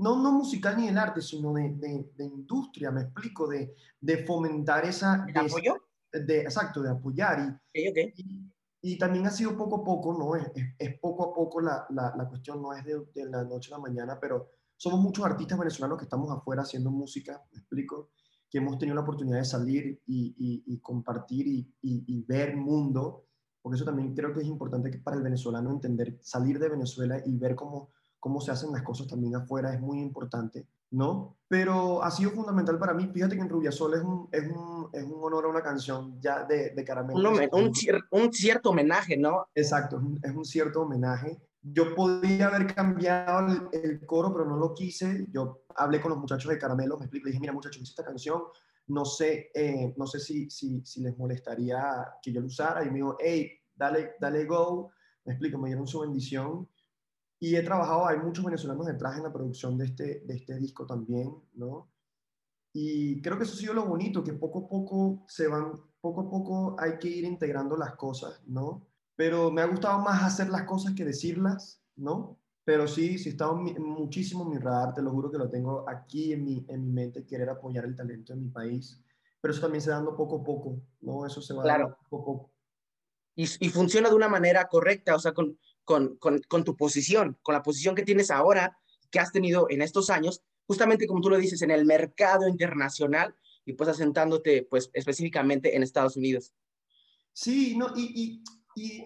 No, 0.00 0.20
no 0.20 0.32
musical 0.32 0.76
ni 0.76 0.86
del 0.86 0.98
arte, 0.98 1.20
sino 1.20 1.52
de, 1.52 1.74
de, 1.74 2.10
de 2.16 2.24
industria, 2.24 2.90
me 2.90 3.02
explico, 3.02 3.46
de, 3.46 3.74
de 4.00 4.24
fomentar 4.24 4.84
esa... 4.84 5.26
¿De 5.26 5.38
apoyo? 5.38 5.76
De, 6.10 6.40
exacto, 6.40 6.82
de 6.82 6.90
apoyar. 6.90 7.60
Y, 7.74 7.80
okay, 7.80 7.90
okay. 7.90 8.12
y, 8.16 8.50
y, 8.80 8.98
también 8.98 9.26
ha 9.26 9.30
sido 9.30 9.56
poco 9.56 9.76
a 9.76 9.84
poco, 9.84 10.14
¿no? 10.18 10.36
Es, 10.36 10.50
es, 10.54 10.74
es 10.78 10.98
poco 10.98 11.30
a 11.30 11.34
poco 11.34 11.60
la, 11.60 11.86
la, 11.90 12.14
la 12.16 12.28
cuestión, 12.28 12.62
no 12.62 12.72
es 12.72 12.84
de, 12.84 13.04
de, 13.14 13.26
la 13.26 13.44
noche 13.44 13.72
a 13.74 13.76
la 13.76 13.82
mañana, 13.82 14.18
pero 14.18 14.48
somos 14.76 15.00
muchos 15.00 15.24
artistas 15.26 15.58
venezolanos 15.58 15.98
que 15.98 16.04
estamos 16.04 16.30
afuera 16.30 16.62
haciendo 16.62 16.90
música, 16.90 17.44
me 17.52 17.58
explico 17.58 18.10
que 18.50 18.58
hemos 18.58 18.78
tenido 18.78 18.96
la 18.96 19.02
oportunidad 19.02 19.38
de 19.38 19.44
salir 19.44 20.02
y, 20.06 20.34
y, 20.66 20.78
compartir 20.80 21.46
y, 21.46 21.72
y, 21.82 22.22
ver 22.24 22.56
mundo, 22.56 23.26
porque 23.62 23.76
eso 23.76 23.84
también 23.84 24.12
creo 24.12 24.32
que 24.32 24.40
es 24.40 24.46
importante 24.46 24.90
para 24.98 25.16
el 25.16 25.22
venezolano 25.22 25.70
entender, 25.70 26.18
salir 26.20 26.58
de 26.58 26.68
Venezuela 26.68 27.22
y 27.24 27.36
ver 27.36 27.54
cómo, 27.54 27.90
cómo 28.20 28.40
se 28.40 28.52
hacen 28.52 28.72
las 28.72 28.82
cosas 28.82 29.08
también 29.08 29.34
afuera 29.34 29.74
es 29.74 29.80
muy 29.80 30.00
importante, 30.00 30.68
¿no? 30.90 31.38
Pero 31.48 32.02
ha 32.02 32.10
sido 32.10 32.30
fundamental 32.30 32.78
para 32.78 32.94
mí, 32.94 33.10
fíjate 33.12 33.34
que 33.34 33.42
en 33.42 33.48
Rubiasol 33.48 33.94
es 33.94 34.02
un, 34.02 34.28
es 34.30 34.46
un, 34.48 34.88
es 34.92 35.04
un 35.04 35.24
honor 35.24 35.46
a 35.46 35.48
una 35.48 35.62
canción 35.62 36.20
ya 36.20 36.44
de, 36.44 36.70
de 36.70 36.84
Caramelo. 36.84 37.30
Un, 37.30 37.48
un, 37.52 37.72
un, 38.10 38.32
cierto 38.32 38.70
homenaje, 38.70 39.16
¿no? 39.16 39.48
Exacto, 39.54 39.96
es 39.96 40.02
un, 40.02 40.20
es 40.22 40.36
un 40.36 40.44
cierto 40.44 40.82
homenaje 40.82 41.40
yo 41.62 41.94
podía 41.94 42.46
haber 42.46 42.74
cambiado 42.74 43.68
el, 43.72 43.84
el, 43.84 44.06
coro, 44.06 44.32
pero 44.32 44.46
no 44.46 44.56
lo 44.56 44.74
quise. 44.74 45.26
Yo 45.30 45.64
hablé 45.76 46.00
con 46.00 46.10
los 46.10 46.18
muchachos 46.18 46.50
de 46.50 46.58
Caramelo, 46.58 46.96
me 46.96 47.04
explico, 47.04 47.26
le 47.26 47.32
dije, 47.32 47.40
mira 47.40 47.52
muchachos, 47.52 47.82
esta 47.82 48.04
canción, 48.04 48.42
no 48.86 49.04
sé, 49.04 49.50
eh, 49.54 49.92
no 49.96 50.06
sé 50.06 50.20
si, 50.20 50.48
si, 50.50 50.80
si, 50.84 51.02
les 51.02 51.16
molestaría 51.18 52.06
que 52.22 52.32
yo 52.32 52.40
lo 52.40 52.46
usara. 52.46 52.82
Y 52.84 52.88
me 52.88 52.96
dijo, 52.96 53.16
hey, 53.20 53.52
dale, 53.74 54.14
dale 54.18 54.46
go, 54.46 54.90
me 55.24 55.34
explico, 55.34 55.58
me 55.58 55.68
dieron 55.68 55.86
su 55.86 56.00
bendición. 56.00 56.68
Y 57.40 57.56
he 57.56 57.62
trabajado, 57.62 58.06
hay 58.06 58.18
muchos 58.18 58.44
venezolanos 58.44 58.86
detrás 58.86 59.16
en 59.16 59.24
la 59.24 59.32
producción 59.32 59.76
de 59.76 59.86
este, 59.86 60.20
de 60.20 60.34
este 60.34 60.56
disco 60.56 60.86
también, 60.86 61.34
¿no? 61.54 61.90
Y 62.72 63.20
creo 63.22 63.36
que 63.36 63.44
eso 63.44 63.54
ha 63.54 63.56
sido 63.56 63.74
lo 63.74 63.86
bonito, 63.86 64.22
que 64.22 64.34
poco 64.34 64.66
a 64.66 64.68
poco 64.68 65.24
se 65.26 65.48
van, 65.48 65.72
poco 66.00 66.20
a 66.20 66.30
poco 66.30 66.76
hay 66.78 66.98
que 66.98 67.08
ir 67.08 67.24
integrando 67.24 67.76
las 67.76 67.96
cosas, 67.96 68.40
¿no? 68.46 68.86
pero 69.20 69.50
me 69.50 69.60
ha 69.60 69.66
gustado 69.66 69.98
más 69.98 70.22
hacer 70.22 70.48
las 70.48 70.62
cosas 70.62 70.94
que 70.94 71.04
decirlas, 71.04 71.84
¿no? 71.94 72.38
Pero 72.64 72.88
sí, 72.88 73.18
sí 73.18 73.28
está 73.28 73.52
muchísimo 73.52 74.44
en 74.44 74.48
mi 74.48 74.56
radar, 74.56 74.94
te 74.94 75.02
lo 75.02 75.10
juro 75.10 75.30
que 75.30 75.36
lo 75.36 75.50
tengo 75.50 75.86
aquí 75.86 76.32
en 76.32 76.42
mi, 76.42 76.64
en 76.70 76.86
mi 76.86 76.90
mente, 76.90 77.26
querer 77.26 77.50
apoyar 77.50 77.84
el 77.84 77.94
talento 77.94 78.32
de 78.32 78.40
mi 78.40 78.48
país, 78.48 78.98
pero 79.38 79.52
eso 79.52 79.60
también 79.60 79.82
se 79.82 79.90
va 79.90 79.96
dando 79.96 80.16
poco 80.16 80.40
a 80.40 80.42
poco, 80.42 80.80
¿no? 81.02 81.26
Eso 81.26 81.42
se 81.42 81.52
va 81.52 81.62
claro. 81.64 81.84
dando 81.84 81.98
poco 82.08 82.16
a 82.16 82.24
poco. 82.24 82.52
Y, 83.34 83.42
y 83.42 83.68
funciona 83.68 84.08
de 84.08 84.14
una 84.14 84.28
manera 84.28 84.66
correcta, 84.68 85.14
o 85.14 85.18
sea, 85.18 85.34
con, 85.34 85.58
con, 85.90 86.16
con, 86.18 86.40
con 86.46 86.62
tu 86.62 86.76
posición, 86.76 87.36
con 87.42 87.52
la 87.52 87.62
posición 87.62 87.96
que 87.96 88.04
tienes 88.04 88.30
ahora, 88.30 88.78
que 89.10 89.18
has 89.18 89.32
tenido 89.32 89.66
en 89.70 89.82
estos 89.82 90.08
años, 90.08 90.40
justamente 90.68 91.08
como 91.08 91.20
tú 91.20 91.30
lo 91.30 91.36
dices, 91.36 91.62
en 91.62 91.72
el 91.72 91.84
mercado 91.84 92.46
internacional 92.46 93.34
y 93.64 93.72
pues 93.72 93.90
asentándote 93.90 94.68
pues 94.70 94.88
específicamente 94.92 95.74
en 95.74 95.82
Estados 95.82 96.16
Unidos. 96.16 96.52
Sí, 97.32 97.76
no, 97.76 97.88
y, 97.96 98.12
y 98.14 98.44
y, 98.76 99.04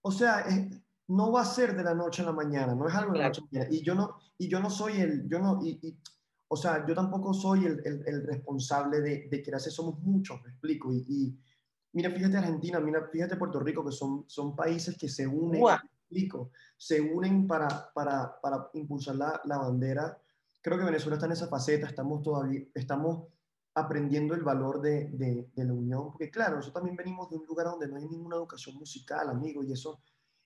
o 0.00 0.10
sea, 0.10 0.46
eh, 0.48 0.70
no 1.08 1.30
va 1.30 1.42
a 1.42 1.44
ser 1.44 1.76
de 1.76 1.84
la 1.84 1.94
noche 1.94 2.22
a 2.22 2.26
la 2.26 2.32
mañana, 2.32 2.74
no 2.74 2.88
es 2.88 2.94
algo 2.94 3.12
de 3.12 3.18
la 3.18 3.28
noche 3.28 3.42
a 3.42 3.44
la 3.44 3.50
mañana. 3.52 3.76
Y 3.76 3.82
yo 3.82 3.94
no, 3.94 4.16
y 4.38 4.48
yo 4.48 4.60
no 4.60 4.70
soy 4.70 5.00
el, 5.00 5.28
yo 5.28 5.38
no, 5.38 5.60
y, 5.62 5.78
y 5.82 5.98
o 6.48 6.56
sea, 6.56 6.86
yo 6.86 6.94
tampoco 6.94 7.34
soy 7.34 7.66
el, 7.66 7.82
el, 7.84 8.02
el 8.06 8.26
responsable 8.26 9.00
de, 9.00 9.28
de 9.28 9.42
que 9.42 9.54
hacer, 9.54 9.72
somos 9.72 9.98
muchos, 10.00 10.42
me 10.42 10.50
explico. 10.50 10.90
Y, 10.92 11.04
y, 11.08 11.38
mira, 11.92 12.10
fíjate 12.10 12.38
Argentina, 12.38 12.80
mira, 12.80 13.08
fíjate 13.12 13.36
Puerto 13.36 13.60
Rico, 13.60 13.84
que 13.84 13.92
son, 13.92 14.24
son 14.26 14.56
países 14.56 14.96
que 14.96 15.08
se 15.08 15.26
unen, 15.26 15.62
me 15.62 15.78
explico, 16.14 16.50
se 16.76 17.00
unen 17.00 17.46
para, 17.46 17.92
para, 17.92 18.40
para 18.40 18.70
impulsar 18.74 19.16
la, 19.16 19.40
la 19.44 19.58
bandera. 19.58 20.16
Creo 20.62 20.78
que 20.78 20.84
Venezuela 20.84 21.16
está 21.16 21.26
en 21.26 21.32
esa 21.32 21.48
faceta, 21.48 21.86
estamos 21.86 22.22
todavía, 22.22 22.62
estamos 22.74 23.24
aprendiendo 23.74 24.34
el 24.34 24.42
valor 24.42 24.80
de, 24.80 25.08
de, 25.10 25.50
de, 25.52 25.64
la 25.64 25.72
unión, 25.72 26.12
porque 26.12 26.30
claro, 26.30 26.56
nosotros 26.56 26.74
también 26.74 26.96
venimos 26.96 27.28
de 27.28 27.36
un 27.36 27.46
lugar 27.46 27.66
donde 27.66 27.88
no 27.88 27.96
hay 27.96 28.06
ninguna 28.06 28.36
educación 28.36 28.76
musical, 28.76 29.28
amigo, 29.28 29.64
y 29.64 29.72
eso, 29.72 30.00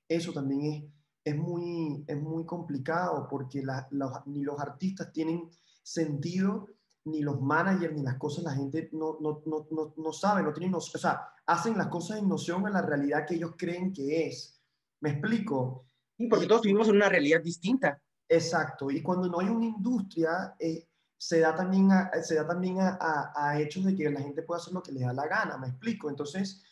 eso 0.08 0.32
también 0.32 0.64
es, 0.64 0.84
es, 1.24 1.36
muy, 1.36 2.04
es 2.06 2.18
muy 2.18 2.46
complicado, 2.46 3.28
porque 3.28 3.62
la, 3.62 3.86
los, 3.90 4.10
ni 4.26 4.42
los 4.42 4.58
artistas 4.58 5.12
tienen 5.12 5.50
sentido, 5.82 6.68
ni 7.04 7.20
los 7.20 7.40
managers, 7.40 7.94
ni 7.94 8.02
las 8.02 8.16
cosas, 8.16 8.44
la 8.44 8.54
gente 8.54 8.88
no, 8.92 9.18
no, 9.20 9.42
no, 9.44 9.66
no, 9.70 9.94
no 9.94 10.12
sabe, 10.12 10.42
no 10.42 10.52
tienen, 10.54 10.74
o 10.74 10.80
sea, 10.80 11.28
hacen 11.46 11.76
las 11.76 11.88
cosas 11.88 12.18
en 12.18 12.28
noción 12.28 12.66
a 12.66 12.70
la 12.70 12.82
realidad 12.82 13.26
que 13.26 13.34
ellos 13.34 13.54
creen 13.58 13.92
que 13.92 14.26
es. 14.26 14.57
¿Me 15.00 15.10
explico? 15.10 15.86
Sí, 16.16 16.26
porque 16.26 16.46
todos 16.46 16.62
vivimos 16.62 16.88
en 16.88 16.96
una 16.96 17.08
realidad 17.08 17.40
distinta. 17.40 18.00
Exacto, 18.28 18.90
y 18.90 19.00
cuando 19.02 19.28
no 19.28 19.40
hay 19.40 19.48
una 19.48 19.66
industria, 19.66 20.54
eh, 20.58 20.86
se 21.16 21.40
da 21.40 21.54
también, 21.54 21.90
a, 21.90 22.10
se 22.22 22.34
da 22.34 22.46
también 22.46 22.80
a, 22.80 22.98
a, 23.00 23.32
a, 23.34 23.60
hechos 23.60 23.84
de 23.84 23.94
que 23.94 24.10
la 24.10 24.20
gente 24.20 24.42
puede 24.42 24.60
hacer 24.60 24.74
lo 24.74 24.82
que 24.82 24.92
le 24.92 25.00
da 25.00 25.12
la 25.12 25.26
gana, 25.26 25.56
me 25.56 25.68
explico. 25.68 26.10
Entonces, 26.10 26.62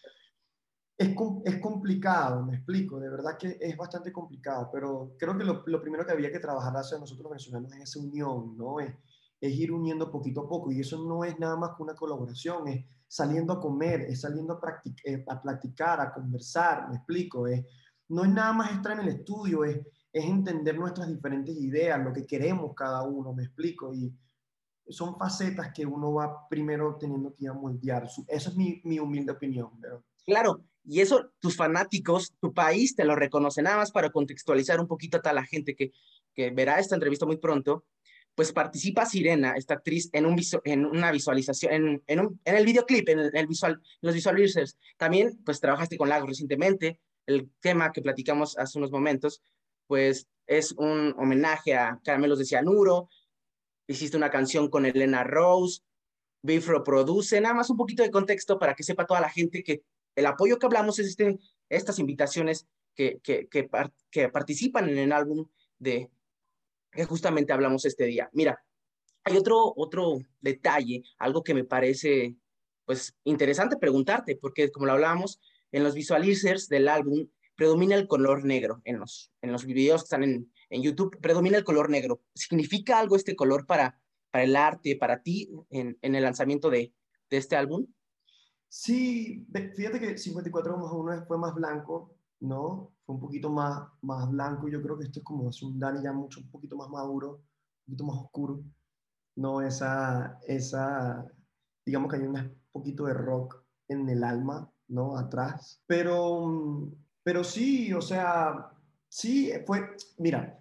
es, 0.99 1.15
es 1.45 1.61
complicado, 1.61 2.43
me 2.45 2.57
explico, 2.57 2.99
de 2.99 3.11
verdad 3.11 3.37
que 3.39 3.59
es 3.61 3.77
bastante 3.77 4.13
complicado, 4.13 4.71
pero 4.73 5.15
creo 5.19 5.37
que 5.37 5.45
lo, 5.45 5.63
lo 5.67 5.81
primero 5.81 6.07
que 6.07 6.13
había 6.13 6.33
que 6.33 6.41
trabajar 6.41 6.75
hacia 6.77 6.99
nosotros 6.99 7.25
los 7.25 7.31
venezolanos 7.33 7.73
es 7.73 7.83
esa 7.83 8.01
unión, 8.01 8.57
¿no? 8.57 8.81
Es, 8.81 8.95
es 9.41 9.53
ir 9.53 9.73
uniendo 9.73 10.11
poquito 10.11 10.43
a 10.43 10.49
poco 10.49 10.73
y 10.73 10.81
eso 10.81 11.03
no 11.05 11.25
es 11.25 11.39
nada 11.39 11.57
más 11.57 11.77
que 11.77 11.83
una 11.83 11.95
colaboración, 11.95 12.69
es 12.69 12.85
saliendo 13.07 13.53
a 13.53 13.61
comer, 13.61 14.03
es 14.03 14.23
saliendo 14.23 14.55
a, 14.55 14.61
practic 14.61 15.01
eh, 15.05 15.25
a 15.29 15.41
platicar, 15.41 16.01
a 16.01 16.13
conversar, 16.13 16.89
me 16.89 16.97
explico, 16.97 17.47
es, 17.47 17.65
no 18.09 18.25
es 18.25 18.31
nada 18.31 18.53
más 18.53 18.73
estar 18.73 18.93
en 18.93 19.01
el 19.01 19.09
estudio, 19.09 19.65
es, 19.65 19.79
es 20.13 20.25
entender 20.25 20.79
nuestras 20.79 21.09
diferentes 21.09 21.55
ideas, 21.57 22.03
lo 22.03 22.13
que 22.13 22.27
queremos 22.27 22.75
cada 22.75 23.03
uno, 23.03 23.33
me 23.33 23.45
explico, 23.45 23.93
y, 23.93 24.13
son 24.89 25.19
facetas 25.19 25.73
que 25.75 25.85
uno 25.85 26.15
va 26.15 26.47
primero 26.49 26.97
teniendo 26.97 27.35
que 27.35 27.45
ir 27.45 27.51
a 27.51 27.55
moldear. 27.55 28.09
Esa 28.29 28.51
es 28.51 28.57
mi, 28.57 28.81
mi 28.85 29.01
humilde 29.01 29.33
opinión. 29.33 29.71
Claro, 30.25 30.63
y 30.85 31.01
eso 31.01 31.33
tus 31.41 31.57
fanáticos, 31.57 32.35
tu 32.41 32.55
país 32.55 32.95
te 32.95 33.05
lo 33.05 33.17
reconoce. 33.17 33.63
Nada 33.63 33.79
más 33.79 33.91
para 33.91 34.11
contextualizar 34.11 34.81
un 34.81 34.87
poquito 34.87 35.17
a 35.17 35.23
toda 35.23 35.33
la 35.33 35.45
gente 35.45 35.75
que, 35.75 35.93
que 36.35 36.51
verá 36.51 36.79
esta 36.79 36.95
entrevista 36.95 37.27
muy 37.27 37.39
pronto, 37.39 37.85
pues 38.37 38.53
participa 38.53 39.07
Sirena, 39.07 39.55
esta 39.57 39.75
actriz, 39.75 40.11
en, 40.13 40.27
un 40.27 40.39
en 40.65 40.85
una 40.85 41.11
visualización, 41.11 41.73
en, 41.73 42.03
en, 42.07 42.21
un, 42.21 42.41
en, 42.45 42.55
el 42.55 42.67
videoclip, 42.67 43.09
en, 43.09 43.19
el 43.35 43.47
visual, 43.47 43.81
los 44.03 44.15
visualizers. 44.15 44.79
También, 44.99 45.41
pues 45.45 45.59
trabajaste 45.59 45.97
con 45.97 46.11
Lagos 46.11 46.29
recientemente. 46.29 47.01
El 47.27 47.51
tema 47.61 47.93
que 47.93 48.03
platicamos 48.03 48.57
hace 48.57 48.79
unos 48.79 48.91
momentos, 48.91 49.43
pues 49.87 50.29
es 50.47 50.73
un 50.73 51.15
homenaje 51.19 51.75
a 51.75 52.01
Caramelos 52.05 52.39
de 52.39 52.45
Cianuro. 52.45 53.09
Hiciste 53.89 54.17
una 54.17 54.31
canción 54.31 54.71
con 54.71 54.87
Elena 54.87 55.25
Rose. 55.25 55.83
Bifro 56.43 56.85
produce, 56.85 57.41
nada 57.41 57.55
más 57.55 57.71
un 57.71 57.77
poquito 57.77 58.03
de 58.03 58.11
contexto 58.11 58.59
para 58.59 58.75
que 58.75 58.85
sepa 58.85 59.07
toda 59.07 59.21
la 59.21 59.29
gente 59.29 59.65
que 59.65 59.83
el 60.15 60.27
apoyo 60.27 60.59
que 60.59 60.67
hablamos 60.67 60.99
es 61.01 61.09
este, 61.09 61.39
estas 61.69 61.99
invitaciones 61.99 62.67
que, 62.95 63.19
que, 63.23 63.49
que, 63.49 63.69
que 64.11 64.29
participan 64.29 64.89
en 64.89 64.99
el 64.99 65.13
álbum 65.13 65.49
de, 65.79 66.09
que 66.93 67.05
justamente 67.05 67.53
hablamos 67.53 67.85
este 67.85 68.05
día. 68.05 68.31
Mira, 68.33 68.65
hay 69.25 69.37
otro, 69.37 69.73
otro 69.77 70.19
detalle, 70.41 71.03
algo 71.19 71.43
que 71.43 71.55
me 71.55 71.65
parece 71.65 72.37
pues 72.85 73.17
interesante 73.25 73.77
preguntarte, 73.77 74.37
porque 74.37 74.71
como 74.71 74.87
lo 74.87 74.93
hablábamos, 74.93 75.41
en 75.73 75.85
los 75.85 75.95
visualizers 75.95 76.69
del 76.69 76.89
álbum 76.89 77.29
predomina 77.57 77.97
el 77.97 78.07
color 78.07 78.45
negro, 78.45 78.83
en 78.85 79.01
los, 79.01 79.33
en 79.41 79.51
los 79.51 79.65
videos 79.65 80.03
que 80.03 80.07
están 80.07 80.23
en, 80.23 80.53
en 80.71 80.83
YouTube, 80.83 81.19
predomina 81.21 81.57
el 81.57 81.65
color 81.65 81.91
negro. 81.91 82.21
¿Significa 82.35 82.99
algo 82.99 83.17
este 83.17 83.35
color 83.35 83.67
para, 83.67 83.99
para 84.31 84.45
el 84.45 84.55
arte, 84.55 84.97
para 84.97 85.23
ti, 85.23 85.51
en, 85.71 85.99
en 86.03 86.15
el 86.15 86.23
lanzamiento 86.23 86.71
de, 86.71 86.93
de 87.31 87.37
este 87.37 87.57
álbum? 87.57 87.87
Sí, 88.69 89.47
fíjate 89.75 89.99
que 89.99 90.19
54 90.19 90.77
más 90.77 90.93
1 90.93 91.25
fue 91.27 91.39
más 91.39 91.55
blanco, 91.55 92.17
¿no? 92.41 92.93
Fue 93.05 93.15
un 93.15 93.21
poquito 93.21 93.49
más, 93.49 93.89
más 94.03 94.31
blanco. 94.31 94.69
Yo 94.69 94.83
creo 94.83 94.99
que 94.99 95.05
esto 95.05 95.21
es 95.21 95.25
como 95.25 95.49
es 95.49 95.63
un 95.63 95.79
Dani 95.79 96.03
ya 96.03 96.13
mucho, 96.13 96.41
un 96.41 96.51
poquito 96.51 96.77
más 96.77 96.91
maduro, 96.91 97.37
un 97.37 97.85
poquito 97.87 98.05
más 98.05 98.19
oscuro. 98.19 98.63
No, 99.37 99.63
esa, 99.63 100.39
esa, 100.47 101.27
digamos 101.85 102.11
que 102.11 102.17
hay 102.17 102.27
un 102.27 102.61
poquito 102.73 103.07
de 103.07 103.15
rock 103.15 103.63
en 103.89 104.09
el 104.09 104.25
alma, 104.25 104.71
¿no? 104.89 105.17
Atrás. 105.17 105.83
Pero, 105.87 106.91
pero 107.23 107.45
sí, 107.45 107.93
o 107.93 108.03
sea, 108.03 108.71
sí, 109.09 109.53
fue, 109.67 109.97
mira, 110.19 110.61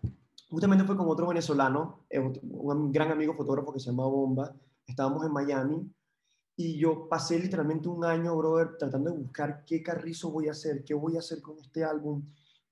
justamente 0.50 0.86
fue 0.86 0.98
con 0.98 1.10
otro 1.10 1.28
venezolano, 1.28 2.06
eh, 2.10 2.20
un 2.20 2.92
gran 2.92 3.12
amigo 3.12 3.34
fotógrafo 3.34 3.74
que 3.74 3.80
se 3.80 3.88
llama 3.88 4.08
Bomba. 4.08 4.56
Estábamos 4.86 5.26
en 5.26 5.34
Miami 5.34 5.92
y 6.56 6.78
yo 6.78 7.10
pasé 7.10 7.38
literalmente 7.40 7.90
un 7.90 8.06
año, 8.06 8.36
brother, 8.38 8.78
tratando 8.78 9.12
de 9.12 9.18
buscar 9.18 9.66
qué 9.66 9.84
carrizo 9.84 10.32
voy 10.32 10.48
a 10.48 10.52
hacer, 10.52 10.84
qué 10.84 10.94
voy 10.94 11.18
a 11.18 11.20
hacer 11.20 11.42
con 11.42 11.58
este 11.60 11.84
álbum, 11.84 12.24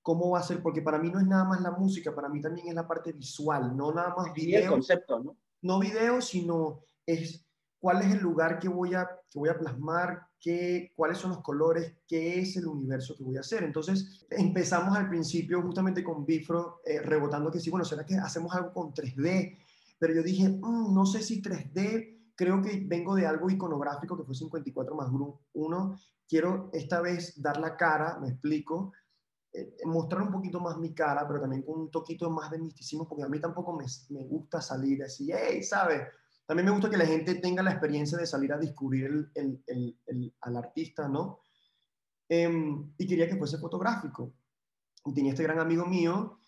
cómo 0.02 0.32
va 0.32 0.40
a 0.40 0.44
ser, 0.44 0.62
porque 0.62 0.82
para 0.82 1.00
mí 1.00 1.10
no 1.10 1.20
es 1.20 1.28
nada 1.28 1.44
más 1.44 1.62
la 1.62 1.72
música, 1.72 2.16
para 2.16 2.30
mí 2.30 2.40
también 2.40 2.70
es 2.70 2.76
la 2.76 2.88
parte 2.88 3.12
visual, 3.12 3.76
no 3.76 3.94
nada 3.94 4.14
más 4.16 4.34
video. 4.34 4.64
el 4.64 4.70
concepto, 4.70 5.20
¿no? 5.20 5.38
No 5.62 5.80
video, 5.80 6.22
sino 6.22 6.82
es 7.06 7.46
cuál 7.84 8.02
es 8.02 8.14
el 8.14 8.22
lugar 8.22 8.60
que 8.60 8.70
voy 8.70 8.94
a, 8.94 9.10
que 9.30 9.38
voy 9.38 9.50
a 9.50 9.60
plasmar, 9.60 10.26
qué, 10.40 10.94
cuáles 10.96 11.18
son 11.18 11.32
los 11.32 11.42
colores, 11.42 11.98
qué 12.08 12.40
es 12.40 12.56
el 12.56 12.66
universo 12.66 13.14
que 13.14 13.26
voy 13.26 13.36
a 13.36 13.42
hacer. 13.42 13.62
Entonces 13.62 14.26
empezamos 14.30 14.96
al 14.96 15.10
principio 15.10 15.62
justamente 15.62 16.02
con 16.02 16.26
Bifro 16.26 16.80
eh, 16.86 17.02
rebotando 17.02 17.52
que 17.52 17.60
sí, 17.60 17.70
bueno, 17.70 17.84
¿será 17.84 18.06
que 18.06 18.16
hacemos 18.16 18.56
algo 18.56 18.72
con 18.72 18.94
3D? 18.94 19.58
Pero 20.00 20.14
yo 20.14 20.24
dije, 20.24 20.48
mm, 20.48 20.94
no 20.94 21.06
sé 21.06 21.22
si 21.22 21.42
3D 21.42 22.32
creo 22.38 22.62
que 22.62 22.86
vengo 22.88 23.16
de 23.16 23.28
algo 23.28 23.50
iconográfico 23.50 24.16
que 24.16 24.24
fue 24.24 24.34
54 24.34 24.96
más 24.96 25.10
1. 25.52 26.00
Quiero 26.26 26.70
esta 26.72 27.02
vez 27.02 27.42
dar 27.42 27.60
la 27.60 27.76
cara, 27.76 28.18
me 28.18 28.30
explico, 28.30 28.94
eh, 29.52 29.76
mostrar 29.84 30.22
un 30.22 30.32
poquito 30.32 30.62
más 30.62 30.78
mi 30.78 30.94
cara, 30.94 31.28
pero 31.28 31.42
también 31.42 31.64
con 31.64 31.82
un 31.82 31.92
toquito 31.92 32.30
más 32.30 32.50
de 32.50 32.60
misticismo, 32.60 33.10
porque 33.10 33.24
a 33.26 33.28
mí 33.28 33.42
tampoco 33.42 33.74
me, 33.74 33.84
me 34.12 34.26
gusta 34.26 34.62
salir 34.62 35.04
así, 35.04 35.32
hey, 35.34 35.62
¿sabes? 35.62 36.04
También 36.46 36.66
me 36.66 36.72
gusta 36.72 36.90
que 36.90 36.98
la 36.98 37.06
gente 37.06 37.36
tenga 37.36 37.64
la 37.64 37.72
experiencia 37.72 38.18
de 38.18 38.26
salir 38.26 38.52
a 38.54 38.58
descubrir 38.58 39.32
al 40.42 40.58
artista, 40.58 41.08
¿no? 41.08 41.40
Em, 42.28 42.94
y 42.98 43.08
quería 43.08 43.28
que 43.28 43.38
fuese 43.38 43.58
fotográfico. 43.58 44.34
Y 45.06 45.14
tenía 45.14 45.32
este 45.32 45.44
gran 45.44 45.60
amigo 45.60 45.86
mío 45.86 46.40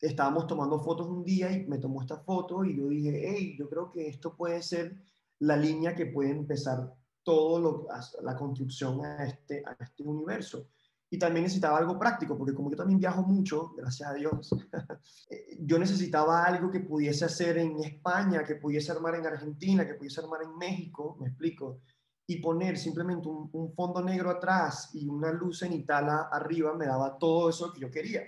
estábamos 0.00 0.46
tomando 0.46 0.78
fotos 0.80 1.08
un 1.08 1.24
día 1.24 1.50
y 1.52 1.66
me 1.66 1.78
tomó 1.78 2.02
esta 2.02 2.18
foto 2.18 2.64
y 2.64 2.76
yo 2.76 2.88
dije, 2.88 3.22
hey, 3.28 3.56
yo 3.58 3.68
creo 3.68 3.90
que 3.90 4.08
esto 4.08 4.36
puede 4.36 4.62
ser 4.62 4.96
la 5.38 5.56
línea 5.56 5.94
que 5.94 6.06
puede 6.06 6.30
empezar 6.30 6.92
todo 7.22 7.58
lo, 7.58 7.88
la 8.22 8.36
construcción 8.36 9.04
a 9.04 9.24
este, 9.24 9.62
a 9.66 9.76
este 9.82 10.02
universo. 10.02 10.68
Y 11.08 11.18
también 11.18 11.44
necesitaba 11.44 11.78
algo 11.78 11.98
práctico, 11.98 12.36
porque 12.36 12.54
como 12.54 12.70
yo 12.70 12.76
también 12.76 12.98
viajo 12.98 13.22
mucho, 13.22 13.72
gracias 13.76 14.10
a 14.10 14.14
Dios, 14.14 14.50
eh, 15.30 15.56
yo 15.60 15.78
necesitaba 15.78 16.44
algo 16.44 16.70
que 16.70 16.80
pudiese 16.80 17.24
hacer 17.24 17.58
en 17.58 17.78
España, 17.82 18.42
que 18.44 18.56
pudiese 18.56 18.92
armar 18.92 19.14
en 19.14 19.26
Argentina, 19.26 19.86
que 19.86 19.94
pudiese 19.94 20.20
armar 20.20 20.42
en 20.42 20.56
México, 20.56 21.16
me 21.20 21.28
explico, 21.28 21.80
y 22.26 22.40
poner 22.40 22.76
simplemente 22.76 23.28
un, 23.28 23.48
un 23.52 23.72
fondo 23.72 24.02
negro 24.02 24.30
atrás 24.30 24.90
y 24.94 25.06
una 25.06 25.30
luz 25.30 25.60
cenital 25.60 26.08
arriba 26.32 26.74
me 26.74 26.86
daba 26.86 27.16
todo 27.16 27.50
eso 27.50 27.72
que 27.72 27.80
yo 27.80 27.90
quería 27.90 28.22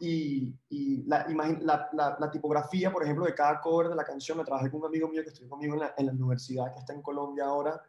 y, 0.00 0.54
y 0.68 1.02
la, 1.04 1.26
la, 1.28 2.16
la, 2.18 2.30
tipografía, 2.30 2.92
por 2.92 3.02
ejemplo, 3.02 3.24
de 3.24 3.34
cada 3.34 3.60
cover 3.60 3.88
de 3.88 3.94
la 3.94 4.04
canción, 4.04 4.38
me 4.38 4.44
trabajé 4.44 4.70
con 4.70 4.80
un 4.80 4.86
amigo 4.86 5.08
mío 5.08 5.22
que 5.22 5.28
estudió 5.28 5.48
conmigo 5.48 5.74
en 5.74 5.80
la, 5.80 5.94
en 5.96 6.06
la 6.06 6.12
universidad, 6.12 6.72
que 6.72 6.80
está 6.80 6.92
en 6.92 7.02
Colombia 7.02 7.44
ahora. 7.44 7.80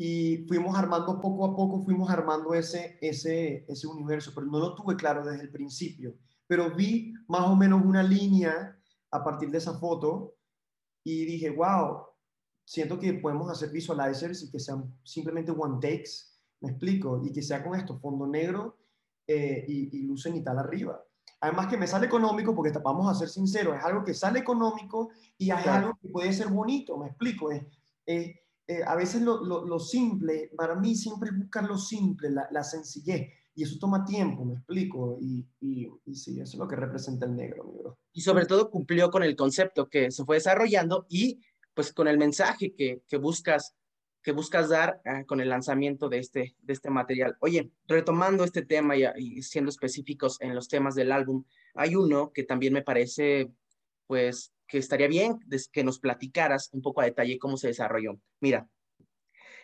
Y 0.00 0.46
fuimos 0.46 0.78
armando 0.78 1.20
poco 1.20 1.44
a 1.44 1.56
poco, 1.56 1.82
fuimos 1.84 2.08
armando 2.08 2.54
ese, 2.54 2.98
ese, 3.00 3.64
ese 3.68 3.86
universo, 3.88 4.30
pero 4.32 4.46
no 4.46 4.60
lo 4.60 4.72
tuve 4.72 4.94
claro 4.94 5.24
desde 5.24 5.42
el 5.42 5.50
principio. 5.50 6.14
Pero 6.46 6.72
vi 6.72 7.12
más 7.26 7.48
o 7.48 7.56
menos 7.56 7.84
una 7.84 8.04
línea 8.04 8.78
a 9.10 9.24
partir 9.24 9.50
de 9.50 9.58
esa 9.58 9.76
foto 9.76 10.36
y 11.02 11.24
dije, 11.24 11.50
wow, 11.50 12.06
siento 12.64 12.96
que 12.96 13.14
podemos 13.14 13.50
hacer 13.50 13.70
visualizers 13.70 14.44
y 14.44 14.50
que 14.52 14.60
sean 14.60 14.94
simplemente 15.02 15.50
one 15.50 15.80
takes, 15.80 16.10
me 16.60 16.70
explico, 16.70 17.20
y 17.24 17.32
que 17.32 17.42
sea 17.42 17.64
con 17.64 17.74
esto, 17.74 17.98
fondo 17.98 18.24
negro 18.24 18.78
eh, 19.26 19.64
y, 19.66 19.98
y, 19.98 20.02
luz 20.02 20.22
cenital 20.22 20.60
arriba. 20.60 21.02
Además 21.40 21.66
que 21.66 21.76
me 21.76 21.88
sale 21.88 22.06
económico, 22.06 22.54
porque 22.54 22.70
vamos 22.78 23.10
a 23.10 23.18
ser 23.18 23.28
sinceros, 23.28 23.76
es 23.76 23.84
algo 23.84 24.04
que 24.04 24.14
sale 24.14 24.38
económico 24.38 25.10
y 25.36 25.50
es 25.50 25.66
algo 25.66 25.98
que 26.00 26.08
puede 26.08 26.32
ser 26.32 26.48
bonito, 26.48 26.96
me 26.98 27.08
explico. 27.08 27.50
Es, 27.50 27.64
eh, 28.68 28.82
a 28.86 28.94
veces 28.94 29.22
lo, 29.22 29.42
lo, 29.42 29.78
simple, 29.78 30.50
para 30.56 30.74
mí 30.74 30.94
siempre 30.94 31.30
es 31.30 31.38
buscar 31.38 31.64
lo 31.64 31.78
simple, 31.78 32.30
la, 32.30 32.46
la 32.50 32.62
sencillez. 32.62 33.28
Y 33.54 33.64
eso 33.64 33.78
toma 33.80 34.04
tiempo, 34.04 34.44
me 34.44 34.54
explico. 34.54 35.18
Y, 35.20 35.44
y, 35.60 35.88
y, 36.04 36.14
sí, 36.14 36.38
eso 36.38 36.52
es 36.52 36.58
lo 36.58 36.68
que 36.68 36.76
representa 36.76 37.26
el 37.26 37.34
negro, 37.34 37.64
mi 37.64 37.78
bro. 37.78 37.98
Y 38.12 38.20
sobre 38.20 38.46
todo 38.46 38.70
cumplió 38.70 39.10
con 39.10 39.24
el 39.24 39.34
concepto 39.34 39.88
que 39.88 40.10
se 40.10 40.24
fue 40.24 40.36
desarrollando 40.36 41.06
y 41.08 41.40
pues 41.74 41.92
con 41.92 42.06
el 42.08 42.18
mensaje 42.18 42.74
que, 42.74 43.02
que 43.08 43.16
buscas 43.16 43.74
que 44.22 44.32
buscas 44.32 44.68
dar 44.68 45.00
ah, 45.06 45.24
con 45.24 45.40
el 45.40 45.48
lanzamiento 45.48 46.10
de 46.10 46.18
este, 46.18 46.54
de 46.60 46.72
este 46.74 46.90
material. 46.90 47.36
Oye, 47.40 47.70
retomando 47.86 48.44
este 48.44 48.62
tema 48.62 48.94
y, 48.94 49.42
siendo 49.42 49.70
específicos 49.70 50.38
en 50.40 50.54
los 50.54 50.68
temas 50.68 50.94
del 50.94 51.12
álbum, 51.12 51.44
hay 51.74 51.94
uno 51.94 52.30
que 52.32 52.42
también 52.42 52.74
me 52.74 52.82
parece, 52.82 53.50
pues, 54.06 54.52
que 54.68 54.78
estaría 54.78 55.08
bien 55.08 55.38
que 55.72 55.82
nos 55.82 55.98
platicaras 55.98 56.68
un 56.72 56.82
poco 56.82 57.00
a 57.00 57.04
detalle 57.04 57.38
cómo 57.38 57.56
se 57.56 57.68
desarrolló. 57.68 58.20
Mira, 58.40 58.68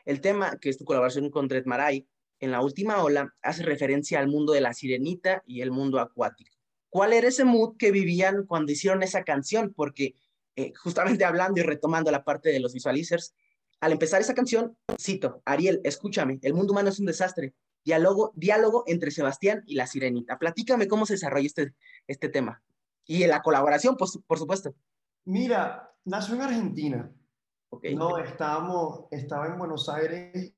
el 0.05 0.21
tema, 0.21 0.59
que 0.61 0.71
es 0.71 0.79
tu 0.79 0.85
colaboración 0.85 1.31
con 1.31 1.47
Dred 1.47 1.67
Maray, 1.67 2.09
en 2.41 2.51
la 2.51 2.61
última 2.61 3.03
ola, 3.03 3.33
hace 3.43 3.63
referencia 3.63 4.19
al 4.19 4.29
mundo 4.29 4.53
de 4.53 4.61
la 4.61 4.75
sirenita 4.75 5.43
y 5.47 5.61
el 5.61 5.71
mundo 5.71 6.01
acuático. 6.01 6.57
¿Cuál 6.89 7.13
era 7.13 7.29
ese 7.29 7.45
mood 7.45 7.77
que 7.77 7.91
vivían 7.91 8.47
cuando 8.47 8.73
hicieron 8.73 9.03
esa 9.03 9.25
canción? 9.25 9.73
Porque 9.75 10.15
eh, 10.57 10.73
justamente 10.75 11.25
hablando 11.25 11.61
y 11.61 11.65
retomando 11.65 12.11
la 12.11 12.25
parte 12.25 12.51
de 12.51 12.61
los 12.61 12.73
visualizers, 12.73 13.35
al 13.81 13.93
empezar 13.93 14.21
esa 14.21 14.35
canción, 14.35 14.77
cito, 14.99 15.43
Ariel, 15.45 15.81
escúchame, 15.85 16.39
el 16.43 16.55
mundo 16.55 16.73
humano 16.73 16.89
es 16.89 16.99
un 16.99 17.07
desastre. 17.07 17.55
Diálogo, 17.85 18.33
diálogo 18.35 18.85
entre 18.87 19.11
Sebastián 19.11 19.63
y 19.67 19.75
la 19.75 19.87
sirenita. 19.87 20.39
Platícame 20.39 20.89
cómo 20.89 21.05
se 21.05 21.15
desarrolla 21.15 21.47
este, 21.47 21.75
este 22.07 22.31
tema. 22.31 22.63
Y 23.07 23.27
la 23.27 23.43
colaboración, 23.43 23.97
pues, 23.97 24.19
por 24.27 24.39
supuesto. 24.39 24.75
Mira, 25.27 25.93
nació 26.05 26.35
en 26.35 26.43
Argentina. 26.43 27.11
Okay. 27.71 27.95
No, 27.95 28.19
estábamos, 28.19 29.07
estaba 29.11 29.47
en 29.47 29.59
Buenos 29.59 29.89
Aires 29.89 30.55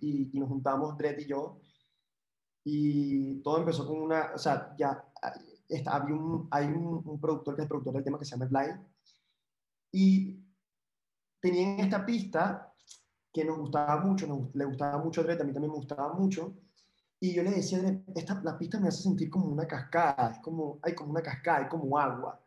y, 0.00 0.30
nos 0.38 0.48
juntamos 0.48 0.96
Dredd 0.96 1.20
y 1.20 1.26
yo. 1.26 1.60
Y 2.64 3.40
todo 3.42 3.58
empezó 3.58 3.86
con 3.86 4.00
una, 4.00 4.32
o 4.34 4.38
sea, 4.38 4.74
ya 4.78 5.04
está, 5.68 5.96
había 5.96 6.14
un, 6.14 6.48
hay 6.50 6.66
un, 6.66 7.20
productor 7.20 7.54
que 7.54 7.62
es 7.62 7.64
el 7.64 7.68
productor 7.68 7.94
del 7.94 8.04
tema 8.04 8.18
que 8.18 8.24
se 8.24 8.36
llama 8.36 8.46
Blind. 8.46 8.86
Y 9.92 10.44
tenían 11.40 11.80
esta 11.80 12.04
pista 12.04 12.74
que 13.32 13.44
nos 13.44 13.58
gustaba 13.58 14.00
mucho, 14.00 14.26
nos, 14.26 14.54
le 14.54 14.64
gustaba 14.64 14.98
mucho 15.02 15.20
a 15.20 15.24
Dre, 15.24 15.34
a 15.34 15.44
mí 15.44 15.52
también 15.52 15.70
me 15.70 15.78
gustaba 15.78 16.12
mucho, 16.14 16.56
y 17.20 17.34
yo 17.34 17.42
le 17.42 17.50
decía, 17.50 17.80
esta, 18.14 18.40
la 18.42 18.56
pista 18.56 18.78
me 18.78 18.88
hace 18.88 19.02
sentir 19.02 19.28
como 19.28 19.46
una 19.46 19.66
cascada, 19.66 20.30
es 20.32 20.38
como, 20.38 20.78
hay 20.82 20.94
como 20.94 21.10
una 21.10 21.22
cascada, 21.22 21.58
hay 21.58 21.68
como 21.68 21.98
agua. 21.98 22.40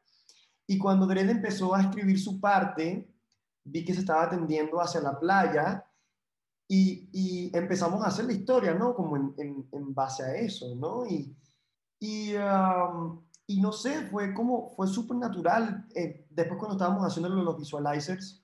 Y 0.71 0.77
cuando 0.77 1.05
Dredd 1.05 1.29
empezó 1.29 1.75
a 1.75 1.81
escribir 1.81 2.17
su 2.17 2.39
parte, 2.39 3.05
vi 3.65 3.83
que 3.83 3.93
se 3.93 3.99
estaba 3.99 4.29
tendiendo 4.29 4.79
hacia 4.79 5.01
la 5.01 5.19
playa 5.19 5.85
y, 6.65 7.09
y 7.11 7.51
empezamos 7.53 8.01
a 8.01 8.07
hacer 8.07 8.23
la 8.23 8.31
historia, 8.31 8.73
¿no? 8.73 8.95
Como 8.95 9.17
en, 9.17 9.67
en, 9.69 9.93
base 9.93 10.23
a 10.23 10.33
eso, 10.33 10.73
¿no? 10.75 11.05
Y, 11.05 11.35
y, 11.99 12.35
um, 12.35 13.21
y 13.47 13.59
no 13.59 13.73
sé, 13.73 14.07
fue 14.07 14.33
como, 14.33 14.69
fue 14.69 14.87
súper 14.87 15.17
natural. 15.17 15.85
Eh, 15.93 16.25
después 16.29 16.57
cuando 16.57 16.77
estábamos 16.77 17.05
haciendo 17.05 17.27
los 17.27 17.57
visualizers, 17.57 18.41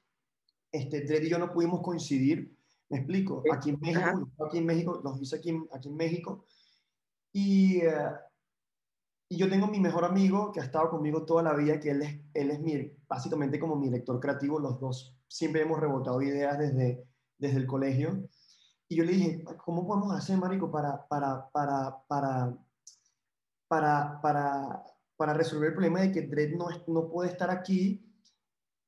este, 0.70 1.06
Dredd 1.06 1.24
y 1.24 1.30
yo 1.30 1.40
no 1.40 1.54
pudimos 1.54 1.82
coincidir, 1.82 2.58
me 2.90 2.98
explico, 2.98 3.42
aquí 3.54 3.70
en 3.70 3.80
México, 3.80 4.30
aquí 4.46 4.58
en 4.58 4.66
México, 4.66 5.00
los 5.02 5.22
hice 5.22 5.38
aquí, 5.38 5.58
aquí 5.74 5.88
en 5.88 5.96
México, 5.96 6.46
y, 7.32 7.88
uh, 7.88 8.27
y 9.30 9.38
yo 9.38 9.50
tengo 9.50 9.68
mi 9.68 9.80
mejor 9.80 10.06
amigo 10.06 10.52
que 10.52 10.62
ha 10.62 10.64
estado 10.64 10.90
conmigo 10.90 11.26
toda 11.26 11.44
la 11.44 11.54
vida, 11.54 11.80
que 11.80 11.92
él 11.92 12.02
es, 12.02 12.22
él 12.34 12.52
es 12.52 12.60
mi, 12.62 12.92
básicamente 13.08 13.60
como 13.60 13.76
mi 13.76 13.88
director 13.88 14.20
creativo, 14.20 14.60
los 14.60 14.80
dos 14.80 15.18
siempre 15.28 15.62
hemos 15.62 15.80
rebotado 15.80 16.22
ideas 16.22 16.58
desde, 16.58 17.06
desde 17.38 17.58
el 17.58 17.68
colegio. 17.68 18.28
Y 18.88 18.96
yo 18.96 19.04
le 19.04 19.12
dije, 19.12 19.44
¿cómo 19.66 19.86
podemos 19.86 20.16
hacer, 20.16 20.38
Marico, 20.38 20.72
para, 20.72 21.06
para, 21.08 21.50
para, 21.50 21.98
para, 22.08 22.58
para, 23.68 24.22
para, 24.22 24.84
para 25.18 25.34
resolver 25.34 25.70
el 25.70 25.74
problema 25.74 26.02
de 26.02 26.12
que 26.14 26.22
Dredd 26.22 26.56
no, 26.56 26.68
no 26.88 27.10
puede 27.10 27.32
estar 27.32 27.50
aquí 27.50 28.02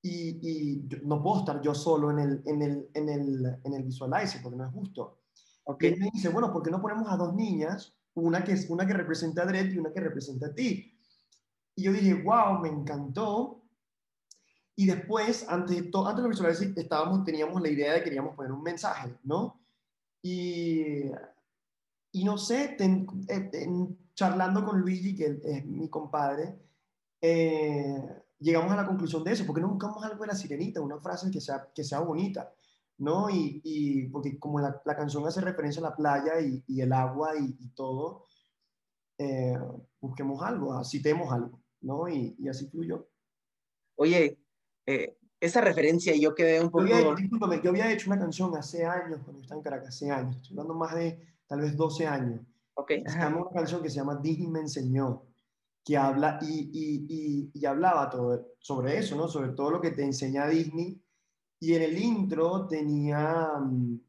y, 0.01 0.39
y 0.41 0.87
no 1.03 1.21
puedo 1.21 1.39
estar 1.39 1.59
yo 1.61 1.75
solo 1.75 2.11
en 2.11 2.19
el, 2.19 2.41
en 2.45 2.61
el, 2.61 2.89
en 2.93 3.09
el, 3.09 3.59
en 3.61 3.73
el 3.73 3.83
visualizer 3.83 4.41
porque 4.41 4.57
no 4.57 4.65
es 4.65 4.71
justo. 4.71 5.19
Okay. 5.65 5.89
Y 5.89 5.93
él 5.93 5.99
me 5.99 6.09
dice, 6.13 6.29
bueno, 6.29 6.53
¿por 6.53 6.63
qué 6.63 6.71
no 6.71 6.81
ponemos 6.81 7.11
a 7.11 7.17
dos 7.17 7.35
niñas 7.35 7.98
una 8.15 8.43
que, 8.43 8.53
es, 8.53 8.69
una 8.69 8.85
que 8.85 8.93
representa 8.93 9.43
a 9.43 9.45
Dredd 9.45 9.73
y 9.73 9.77
una 9.77 9.91
que 9.91 9.99
representa 9.99 10.47
a 10.47 10.53
ti. 10.53 10.93
Y 11.75 11.83
yo 11.83 11.93
dije, 11.93 12.13
wow, 12.13 12.59
me 12.59 12.69
encantó. 12.69 13.63
Y 14.75 14.85
después, 14.85 15.45
antes 15.49 15.75
de, 15.75 15.83
todo, 15.83 16.07
antes 16.07 16.23
de 16.23 16.29
visualizar, 16.29 16.67
estábamos, 16.75 17.23
teníamos 17.23 17.61
la 17.61 17.69
idea 17.69 17.93
de 17.93 17.99
que 17.99 18.05
queríamos 18.05 18.35
poner 18.35 18.51
un 18.51 18.63
mensaje, 18.63 19.17
¿no? 19.23 19.59
Y, 20.21 21.03
y 22.11 22.23
no 22.23 22.37
sé, 22.37 22.75
charlando 24.13 24.65
con 24.65 24.79
Luigi, 24.79 25.15
que 25.15 25.39
es 25.43 25.65
mi 25.65 25.89
compadre, 25.89 26.59
eh, 27.21 28.21
llegamos 28.39 28.71
a 28.71 28.77
la 28.77 28.85
conclusión 28.85 29.23
de 29.23 29.33
eso, 29.33 29.45
porque 29.45 29.61
no 29.61 29.69
buscamos 29.69 30.03
algo 30.03 30.21
de 30.21 30.27
la 30.27 30.35
sirenita, 30.35 30.81
una 30.81 30.99
frase 30.99 31.29
que 31.31 31.41
sea, 31.41 31.69
que 31.73 31.83
sea 31.83 31.99
bonita. 31.99 32.51
¿No? 32.99 33.29
Y, 33.29 33.61
y 33.63 34.07
porque 34.09 34.37
como 34.37 34.59
la, 34.59 34.81
la, 34.85 34.95
canción 34.95 35.25
hace 35.25 35.41
referencia 35.41 35.79
a 35.81 35.89
la 35.89 35.95
playa 35.95 36.39
y, 36.39 36.63
y 36.67 36.81
el 36.81 36.93
agua 36.93 37.31
y, 37.37 37.55
y 37.59 37.69
todo, 37.69 38.27
eh, 39.17 39.57
busquemos 39.99 40.41
algo, 40.43 40.83
citemos 40.83 41.31
algo, 41.31 41.61
¿no? 41.81 42.07
Y, 42.07 42.35
así 42.47 42.67
fluyó. 42.67 43.09
Oye, 43.95 44.39
eh, 44.85 45.17
esa 45.39 45.61
referencia 45.61 46.15
yo 46.15 46.35
quedé 46.35 46.61
un 46.61 46.69
poco... 46.69 46.85
Yo 46.85 46.95
había, 46.95 47.61
yo 47.61 47.69
había 47.69 47.91
hecho 47.91 48.09
una 48.09 48.19
canción 48.19 48.55
hace 48.55 48.85
años, 48.85 49.21
cuando 49.23 49.41
estaba 49.41 49.59
en 49.59 49.63
Caracas, 49.63 49.89
hace 49.89 50.11
años, 50.11 50.37
estoy 50.37 50.51
hablando 50.51 50.73
más 50.75 50.95
de 50.95 51.19
tal 51.47 51.61
vez 51.61 51.75
12 51.75 52.07
años. 52.07 52.41
Ok. 52.75 52.91
Llama 53.05 53.41
una 53.41 53.51
canción 53.51 53.81
que 53.81 53.89
se 53.89 53.97
llama 53.97 54.19
Disney 54.21 54.47
me 54.47 54.59
enseñó, 54.59 55.23
que 55.83 55.97
habla 55.97 56.39
y, 56.41 56.69
y, 56.73 57.51
y, 57.53 57.65
hablaba 57.65 58.09
todo, 58.09 58.53
sobre 58.59 58.97
eso, 58.97 59.15
¿no? 59.15 59.27
Sobre 59.27 59.49
todo 59.49 59.71
lo 59.71 59.81
que 59.81 59.91
te 59.91 60.03
enseña 60.03 60.47
Disney 60.47 61.01
y 61.59 61.73
en 61.73 61.81
el 61.81 61.97
intro 61.97 62.67
tenía, 62.67 63.53
mm, 63.59 63.99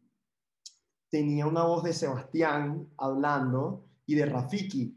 tenía 1.08 1.46
una 1.46 1.64
voz 1.64 1.82
de 1.84 1.92
Sebastián 1.92 2.88
hablando 2.96 3.84
y 4.06 4.14
de 4.14 4.26
Rafiki. 4.26 4.96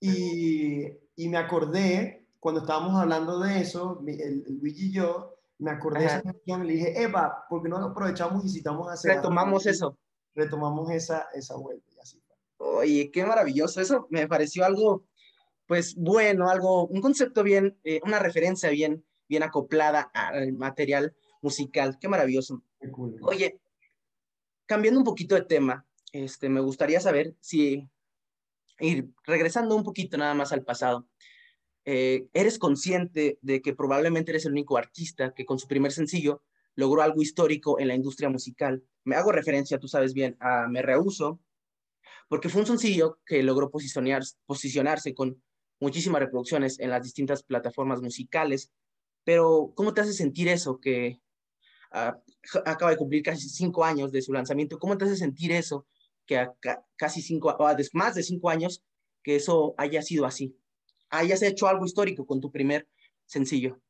Y, 0.00 0.86
y 1.16 1.28
me 1.28 1.36
acordé, 1.36 2.28
cuando 2.40 2.62
estábamos 2.62 2.94
hablando 3.00 3.40
de 3.40 3.60
eso, 3.60 4.02
el, 4.06 4.20
el 4.20 4.58
Luigi 4.58 4.86
y 4.86 4.92
yo, 4.92 5.34
me 5.58 5.70
acordé 5.70 6.00
de 6.00 6.06
esa 6.06 6.22
canción 6.22 6.64
y 6.64 6.66
le 6.66 6.72
dije, 6.74 7.02
Eva, 7.02 7.44
¿por 7.48 7.62
qué 7.62 7.68
no 7.68 7.78
lo 7.78 7.86
aprovechamos 7.86 8.44
y 8.44 8.48
citamos 8.48 8.88
a 8.88 8.96
Sebastián? 8.96 9.16
Retomamos 9.22 9.66
eso. 9.66 9.98
Retomamos 10.34 10.90
esa, 10.90 11.28
esa 11.34 11.56
vuelta 11.56 11.90
y 11.94 11.98
así 11.98 12.22
Oye, 12.58 13.10
qué 13.10 13.24
maravilloso. 13.24 13.80
Eso 13.80 14.06
me 14.10 14.26
pareció 14.28 14.64
algo, 14.64 15.04
pues 15.66 15.94
bueno, 15.94 16.48
algo, 16.48 16.86
un 16.86 17.00
concepto 17.00 17.42
bien, 17.42 17.78
eh, 17.84 18.00
una 18.04 18.18
referencia 18.18 18.70
bien, 18.70 19.04
bien 19.28 19.42
acoplada 19.42 20.10
al 20.14 20.52
material 20.54 21.14
musical. 21.42 21.98
Qué 22.00 22.08
maravilloso. 22.08 22.62
Oye, 23.22 23.60
cambiando 24.66 25.00
un 25.00 25.04
poquito 25.04 25.34
de 25.34 25.42
tema, 25.42 25.86
este, 26.12 26.48
me 26.48 26.60
gustaría 26.60 27.00
saber 27.00 27.34
si, 27.40 27.88
ir 28.80 29.08
regresando 29.24 29.76
un 29.76 29.84
poquito 29.84 30.16
nada 30.16 30.34
más 30.34 30.52
al 30.52 30.64
pasado, 30.64 31.08
eh, 31.84 32.26
¿eres 32.32 32.58
consciente 32.58 33.38
de 33.42 33.62
que 33.62 33.74
probablemente 33.74 34.32
eres 34.32 34.44
el 34.46 34.52
único 34.52 34.76
artista 34.76 35.32
que 35.34 35.46
con 35.46 35.58
su 35.58 35.68
primer 35.68 35.92
sencillo 35.92 36.42
logró 36.74 37.02
algo 37.02 37.22
histórico 37.22 37.78
en 37.78 37.88
la 37.88 37.94
industria 37.94 38.28
musical? 38.28 38.84
Me 39.04 39.14
hago 39.14 39.30
referencia, 39.32 39.78
tú 39.78 39.88
sabes 39.88 40.12
bien, 40.12 40.36
a 40.40 40.66
Me 40.66 40.82
Rehuso, 40.82 41.40
porque 42.28 42.48
fue 42.48 42.62
un 42.62 42.66
sencillo 42.66 43.20
que 43.24 43.42
logró 43.42 43.70
posicionar, 43.70 44.22
posicionarse 44.46 45.14
con 45.14 45.40
muchísimas 45.80 46.20
reproducciones 46.20 46.80
en 46.80 46.90
las 46.90 47.02
distintas 47.02 47.42
plataformas 47.42 48.00
musicales, 48.02 48.72
pero 49.24 49.72
¿cómo 49.74 49.94
te 49.94 50.00
hace 50.00 50.12
sentir 50.12 50.48
eso? 50.48 50.80
Que 50.80 51.20
acaba 51.90 52.90
de 52.90 52.96
cumplir 52.96 53.22
casi 53.22 53.48
cinco 53.48 53.84
años 53.84 54.12
de 54.12 54.22
su 54.22 54.32
lanzamiento. 54.32 54.78
¿Cómo 54.78 54.96
te 54.96 55.04
hace 55.04 55.16
sentir 55.16 55.52
eso? 55.52 55.86
Que 56.26 56.38
a 56.38 56.54
casi 56.96 57.22
cinco, 57.22 57.56
más 57.92 58.14
de 58.14 58.22
cinco 58.22 58.50
años, 58.50 58.82
que 59.22 59.36
eso 59.36 59.74
haya 59.78 60.02
sido 60.02 60.24
así. 60.24 60.56
Hayas 61.10 61.42
hecho 61.42 61.66
algo 61.68 61.84
histórico 61.84 62.26
con 62.26 62.40
tu 62.40 62.50
primer 62.50 62.88
sencillo. 63.24 63.80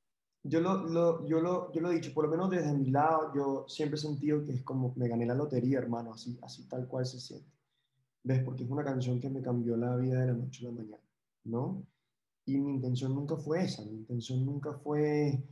Yo 0.42 0.60
lo, 0.60 0.86
lo, 0.86 1.26
yo, 1.26 1.40
lo, 1.40 1.72
yo 1.72 1.80
lo 1.80 1.90
he 1.90 1.96
dicho, 1.96 2.14
por 2.14 2.24
lo 2.24 2.30
menos 2.30 2.50
desde 2.50 2.72
mi 2.72 2.90
lado, 2.90 3.32
yo 3.34 3.64
siempre 3.68 3.98
he 3.98 4.00
sentido 4.00 4.44
que 4.44 4.52
es 4.52 4.62
como 4.62 4.94
me 4.96 5.08
gané 5.08 5.26
la 5.26 5.34
lotería, 5.34 5.78
hermano, 5.78 6.12
así, 6.12 6.38
así 6.42 6.68
tal 6.68 6.86
cual 6.86 7.04
se 7.04 7.18
siente. 7.18 7.50
¿Ves? 8.22 8.42
Porque 8.44 8.64
es 8.64 8.70
una 8.70 8.84
canción 8.84 9.20
que 9.20 9.28
me 9.28 9.42
cambió 9.42 9.76
la 9.76 9.96
vida 9.96 10.20
de 10.20 10.26
la 10.28 10.34
noche 10.34 10.64
a 10.64 10.70
la 10.70 10.76
mañana, 10.76 11.02
¿no? 11.44 11.84
Y 12.44 12.58
mi 12.58 12.74
intención 12.74 13.14
nunca 13.14 13.36
fue 13.36 13.64
esa, 13.64 13.84
mi 13.84 13.96
intención 13.96 14.44
nunca 14.44 14.72
fue 14.72 15.42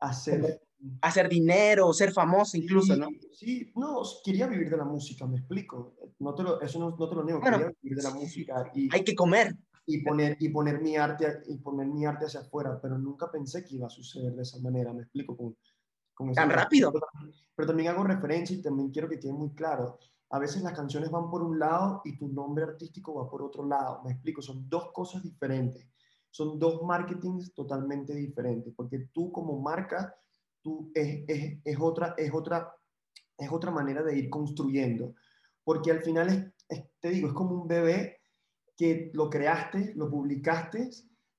hacer 0.00 0.61
hacer 1.00 1.28
dinero, 1.28 1.92
ser 1.92 2.12
famoso 2.12 2.56
incluso, 2.56 2.96
¿no? 2.96 3.08
Sí, 3.32 3.72
no, 3.76 4.02
quería 4.24 4.46
vivir 4.46 4.70
de 4.70 4.76
la 4.76 4.84
música, 4.84 5.26
me 5.26 5.38
explico. 5.38 5.94
No 6.18 6.34
te 6.34 6.42
lo, 6.42 6.60
eso 6.60 6.78
no, 6.78 6.96
no 6.96 7.08
te 7.08 7.14
lo 7.14 7.24
niego, 7.24 7.40
quería 7.40 7.72
vivir 7.82 7.98
de 7.98 8.02
la 8.02 8.10
música. 8.10 8.70
Y, 8.74 8.88
hay 8.92 9.04
que 9.04 9.14
comer. 9.14 9.56
Y 9.84 10.02
poner, 10.04 10.36
y, 10.38 10.48
poner 10.48 10.80
mi 10.80 10.96
arte, 10.96 11.42
y 11.48 11.58
poner 11.58 11.88
mi 11.88 12.06
arte 12.06 12.26
hacia 12.26 12.40
afuera, 12.40 12.78
pero 12.80 12.98
nunca 12.98 13.30
pensé 13.30 13.64
que 13.64 13.76
iba 13.76 13.86
a 13.86 13.90
suceder 13.90 14.32
de 14.32 14.42
esa 14.42 14.58
manera, 14.60 14.92
me 14.92 15.02
explico. 15.02 15.36
Con, 15.36 15.56
con 16.14 16.32
Tan 16.32 16.50
rápido. 16.50 16.92
Pero, 17.56 17.66
también 17.66 17.88
hago 17.88 18.04
referencia 18.04 18.56
y 18.56 18.62
también 18.62 18.90
quiero 18.90 19.08
que 19.08 19.18
quede 19.18 19.32
muy 19.32 19.50
claro. 19.54 19.98
A 20.30 20.38
veces 20.38 20.62
las 20.62 20.72
canciones 20.72 21.10
van 21.10 21.30
por 21.30 21.42
un 21.42 21.58
lado 21.58 22.00
y 22.04 22.16
tu 22.16 22.28
nombre 22.28 22.64
artístico 22.64 23.14
va 23.14 23.28
por 23.28 23.42
otro 23.42 23.66
lado, 23.66 24.02
me 24.04 24.12
explico, 24.12 24.40
son 24.40 24.68
dos 24.68 24.90
cosas 24.92 25.22
diferentes. 25.22 25.86
Son 26.30 26.58
dos 26.58 26.82
marketings 26.82 27.52
totalmente 27.52 28.14
diferentes, 28.14 28.72
porque 28.74 29.10
tú 29.12 29.30
como 29.30 29.60
marca 29.60 30.16
tú, 30.62 30.90
es, 30.94 31.24
es, 31.28 31.58
es, 31.64 31.76
otra, 31.80 32.14
es, 32.16 32.32
otra, 32.32 32.74
es 33.36 33.50
otra 33.50 33.70
manera 33.70 34.02
de 34.02 34.18
ir 34.18 34.30
construyendo. 34.30 35.14
Porque 35.64 35.90
al 35.90 36.02
final, 36.02 36.54
es, 36.68 36.84
te 37.00 37.10
digo, 37.10 37.28
es 37.28 37.34
como 37.34 37.60
un 37.60 37.68
bebé 37.68 38.20
que 38.76 39.10
lo 39.14 39.28
creaste, 39.28 39.92
lo 39.96 40.10
publicaste 40.10 40.90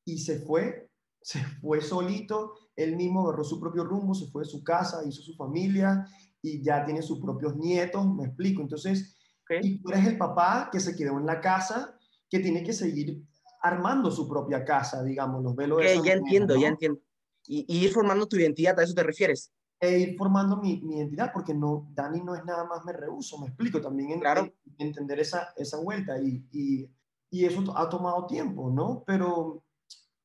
y 0.06 0.18
se 0.20 0.40
fue, 0.40 0.90
se 1.22 1.40
fue 1.62 1.82
solito, 1.82 2.54
él 2.76 2.96
mismo 2.96 3.28
agarró 3.28 3.44
su 3.44 3.60
propio 3.60 3.84
rumbo, 3.84 4.14
se 4.14 4.28
fue 4.28 4.44
de 4.44 4.50
su 4.50 4.64
casa, 4.64 5.04
hizo 5.08 5.22
su 5.22 5.36
familia 5.36 6.06
y 6.42 6.62
ya 6.62 6.86
tiene 6.86 7.02
sus 7.02 7.20
propios 7.20 7.56
nietos, 7.56 8.06
me 8.14 8.26
explico. 8.26 8.62
Entonces, 8.62 9.16
y 9.62 9.80
tú 9.80 9.90
eres 9.92 10.08
el 10.08 10.18
papá 10.18 10.70
que 10.72 10.80
se 10.80 10.96
quedó 10.96 11.18
en 11.18 11.26
la 11.26 11.40
casa, 11.42 11.98
que 12.30 12.40
tiene 12.40 12.64
que 12.64 12.74
seguir 12.74 13.24
armando 13.62 14.12
su 14.12 14.28
propia 14.28 14.66
casa, 14.66 15.04
digamos, 15.04 15.42
los 15.44 15.56
velos. 15.56 15.82
ya 16.04 16.14
entiendo, 16.14 16.56
ya 16.56 16.68
entiendo 16.70 17.02
y, 17.48 17.66
ir 17.68 17.92
formando 17.92 18.28
tu 18.28 18.38
identidad, 18.38 18.80
¿a 18.80 18.84
eso 18.84 18.94
te 18.94 19.04
refieres? 19.04 19.52
E 19.80 20.00
ir 20.00 20.18
formando 20.18 20.58
mi, 20.58 20.80
mi, 20.82 20.98
identidad, 20.98 21.32
porque 21.34 21.54
no, 21.54 21.90
Dani 21.94 22.22
no 22.22 22.36
es 22.36 22.46
nada 22.46 22.64
más 22.66 22.86
me 22.86 22.94
rehuso, 22.94 23.38
me 23.40 23.48
explico, 23.48 23.82
también 23.82 24.12
en, 24.12 24.20
claro. 24.20 24.50
entender 24.78 25.20
esa, 25.20 25.54
esa 25.58 25.78
vuelta 25.78 26.18
y, 26.20 26.48
y, 26.52 26.90
y, 27.30 27.46
eso 27.46 27.78
ha 27.78 27.90
tomado 27.90 28.26
tiempo, 28.26 28.70
¿no? 28.70 29.04
Pero, 29.06 29.64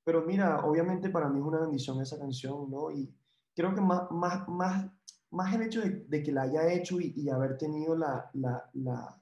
pero 0.04 0.24
mira, 0.24 0.64
obviamente 0.64 1.10
para 1.10 1.28
mí 1.28 1.40
es 1.40 1.44
una 1.44 1.60
bendición 1.60 2.00
esa 2.00 2.18
canción, 2.18 2.70
¿no? 2.70 2.90
Y 2.92 3.12
creo 3.54 3.74
que 3.74 3.80
más, 3.80 4.08
más, 4.12 4.48
más, 4.48 4.90
más 5.30 5.54
el 5.54 5.62
hecho 5.62 5.80
de, 5.80 6.04
de 6.06 6.22
que 6.22 6.30
la 6.30 6.42
haya 6.42 6.72
hecho 6.72 7.00
y, 7.00 7.12
y 7.16 7.28
haber 7.28 7.58
tenido 7.58 7.96
la, 7.96 8.30
la, 8.34 8.70
la, 8.74 9.20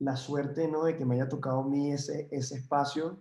la, 0.00 0.16
suerte, 0.16 0.66
¿no? 0.66 0.84
De 0.84 0.96
que 0.96 1.04
me 1.04 1.14
haya 1.14 1.28
tocado 1.28 1.60
a 1.60 1.68
mí 1.68 1.92
ese, 1.92 2.28
ese 2.32 2.56
espacio, 2.56 3.20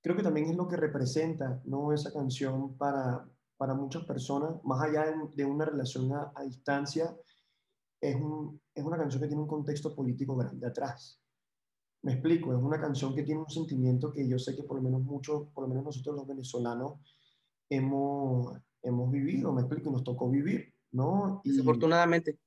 creo 0.00 0.14
que 0.14 0.22
también 0.22 0.48
es 0.48 0.56
lo 0.56 0.68
que 0.68 0.76
representa, 0.76 1.60
¿no? 1.64 1.92
Esa 1.92 2.12
canción 2.12 2.76
para, 2.76 3.26
para 3.56 3.74
muchas 3.74 4.04
personas, 4.04 4.62
más 4.64 4.82
allá 4.82 5.14
de, 5.34 5.44
una 5.44 5.64
relación 5.64 6.12
a, 6.12 6.42
distancia, 6.44 7.16
es, 8.00 8.16
un, 8.16 8.60
es 8.74 8.84
una 8.84 8.96
canción 8.96 9.22
que 9.22 9.28
tiene 9.28 9.42
un 9.42 9.48
contexto 9.48 9.94
político 9.94 10.36
grande 10.36 10.66
atrás. 10.66 11.20
Me 12.02 12.12
explico, 12.12 12.52
es 12.52 12.62
una 12.62 12.80
canción 12.80 13.14
que 13.14 13.22
tiene 13.22 13.40
un 13.40 13.48
sentimiento 13.48 14.12
que 14.12 14.28
yo 14.28 14.38
sé 14.38 14.54
que 14.54 14.64
por 14.64 14.76
lo 14.76 14.82
menos 14.82 15.02
muchos, 15.02 15.48
por 15.54 15.62
lo 15.62 15.68
menos 15.68 15.84
nosotros 15.84 16.16
los 16.16 16.26
venezolanos, 16.26 17.00
hemos, 17.70 18.58
hemos 18.82 19.10
vivido, 19.10 19.52
me 19.52 19.62
explico, 19.62 19.90
nos 19.90 20.04
tocó 20.04 20.28
vivir, 20.28 20.74
¿no? 20.92 21.40
Y, 21.44 21.52
Desafortunadamente. 21.52 22.38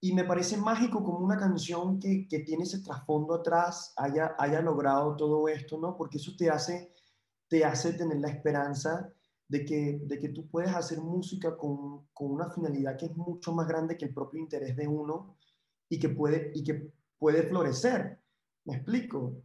Y 0.00 0.14
me 0.14 0.24
parece 0.24 0.56
mágico 0.56 1.04
como 1.04 1.18
una 1.18 1.36
canción 1.36 2.00
que, 2.00 2.26
que 2.26 2.40
tiene 2.40 2.64
ese 2.64 2.82
trasfondo 2.82 3.34
atrás 3.34 3.92
haya, 3.96 4.34
haya 4.38 4.62
logrado 4.62 5.14
todo 5.14 5.46
esto, 5.46 5.78
¿no? 5.78 5.96
Porque 5.96 6.16
eso 6.16 6.32
te 6.36 6.48
hace, 6.48 6.94
te 7.48 7.64
hace 7.64 7.92
tener 7.92 8.18
la 8.18 8.30
esperanza 8.30 9.12
de 9.50 9.64
que, 9.64 10.00
de 10.04 10.18
que 10.20 10.28
tú 10.28 10.48
puedes 10.48 10.72
hacer 10.72 10.98
música 11.00 11.56
con, 11.56 12.06
con, 12.12 12.30
una 12.30 12.48
finalidad 12.50 12.96
que 12.96 13.06
es 13.06 13.16
mucho 13.16 13.52
más 13.52 13.66
grande 13.66 13.98
que 13.98 14.04
el 14.04 14.14
propio 14.14 14.38
interés 14.38 14.76
de 14.76 14.86
uno 14.86 15.36
y 15.88 15.98
que 15.98 16.08
puede, 16.08 16.52
y 16.54 16.62
que 16.62 16.92
puede 17.18 17.42
florecer. 17.42 18.20
¿Me 18.64 18.76
explico? 18.76 19.42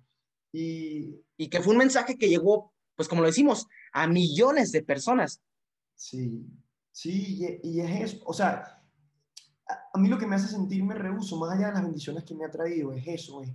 Y, 0.52 1.20
y 1.38 1.50
que 1.50 1.60
fue 1.60 1.74
un 1.74 1.80
mensaje 1.80 2.20
que 2.20 2.30
llegó, 2.30 2.72
pues 2.96 3.10
como 3.10 3.22
lo 3.22 3.28
decimos, 3.28 3.68
a 3.94 4.06
millones 4.06 4.72
de 4.72 4.84
personas. 4.84 5.42
Sí, 5.96 6.46
sí, 6.92 7.60
y, 7.64 7.80
es 7.80 8.14
eso. 8.14 8.24
O 8.28 8.34
sea, 8.34 8.84
a, 9.92 9.98
mí 9.98 10.08
lo 10.08 10.20
que 10.20 10.28
me 10.28 10.36
hace 10.36 10.50
sentirme 10.50 10.94
reuso, 10.94 11.40
más 11.40 11.58
allá 11.58 11.70
de 11.70 11.74
las 11.74 11.84
bendiciones 11.84 12.24
que 12.26 12.36
me 12.36 12.46
ha 12.46 12.52
traído, 12.52 12.94
es 12.94 13.08
eso, 13.08 13.42
es, 13.42 13.50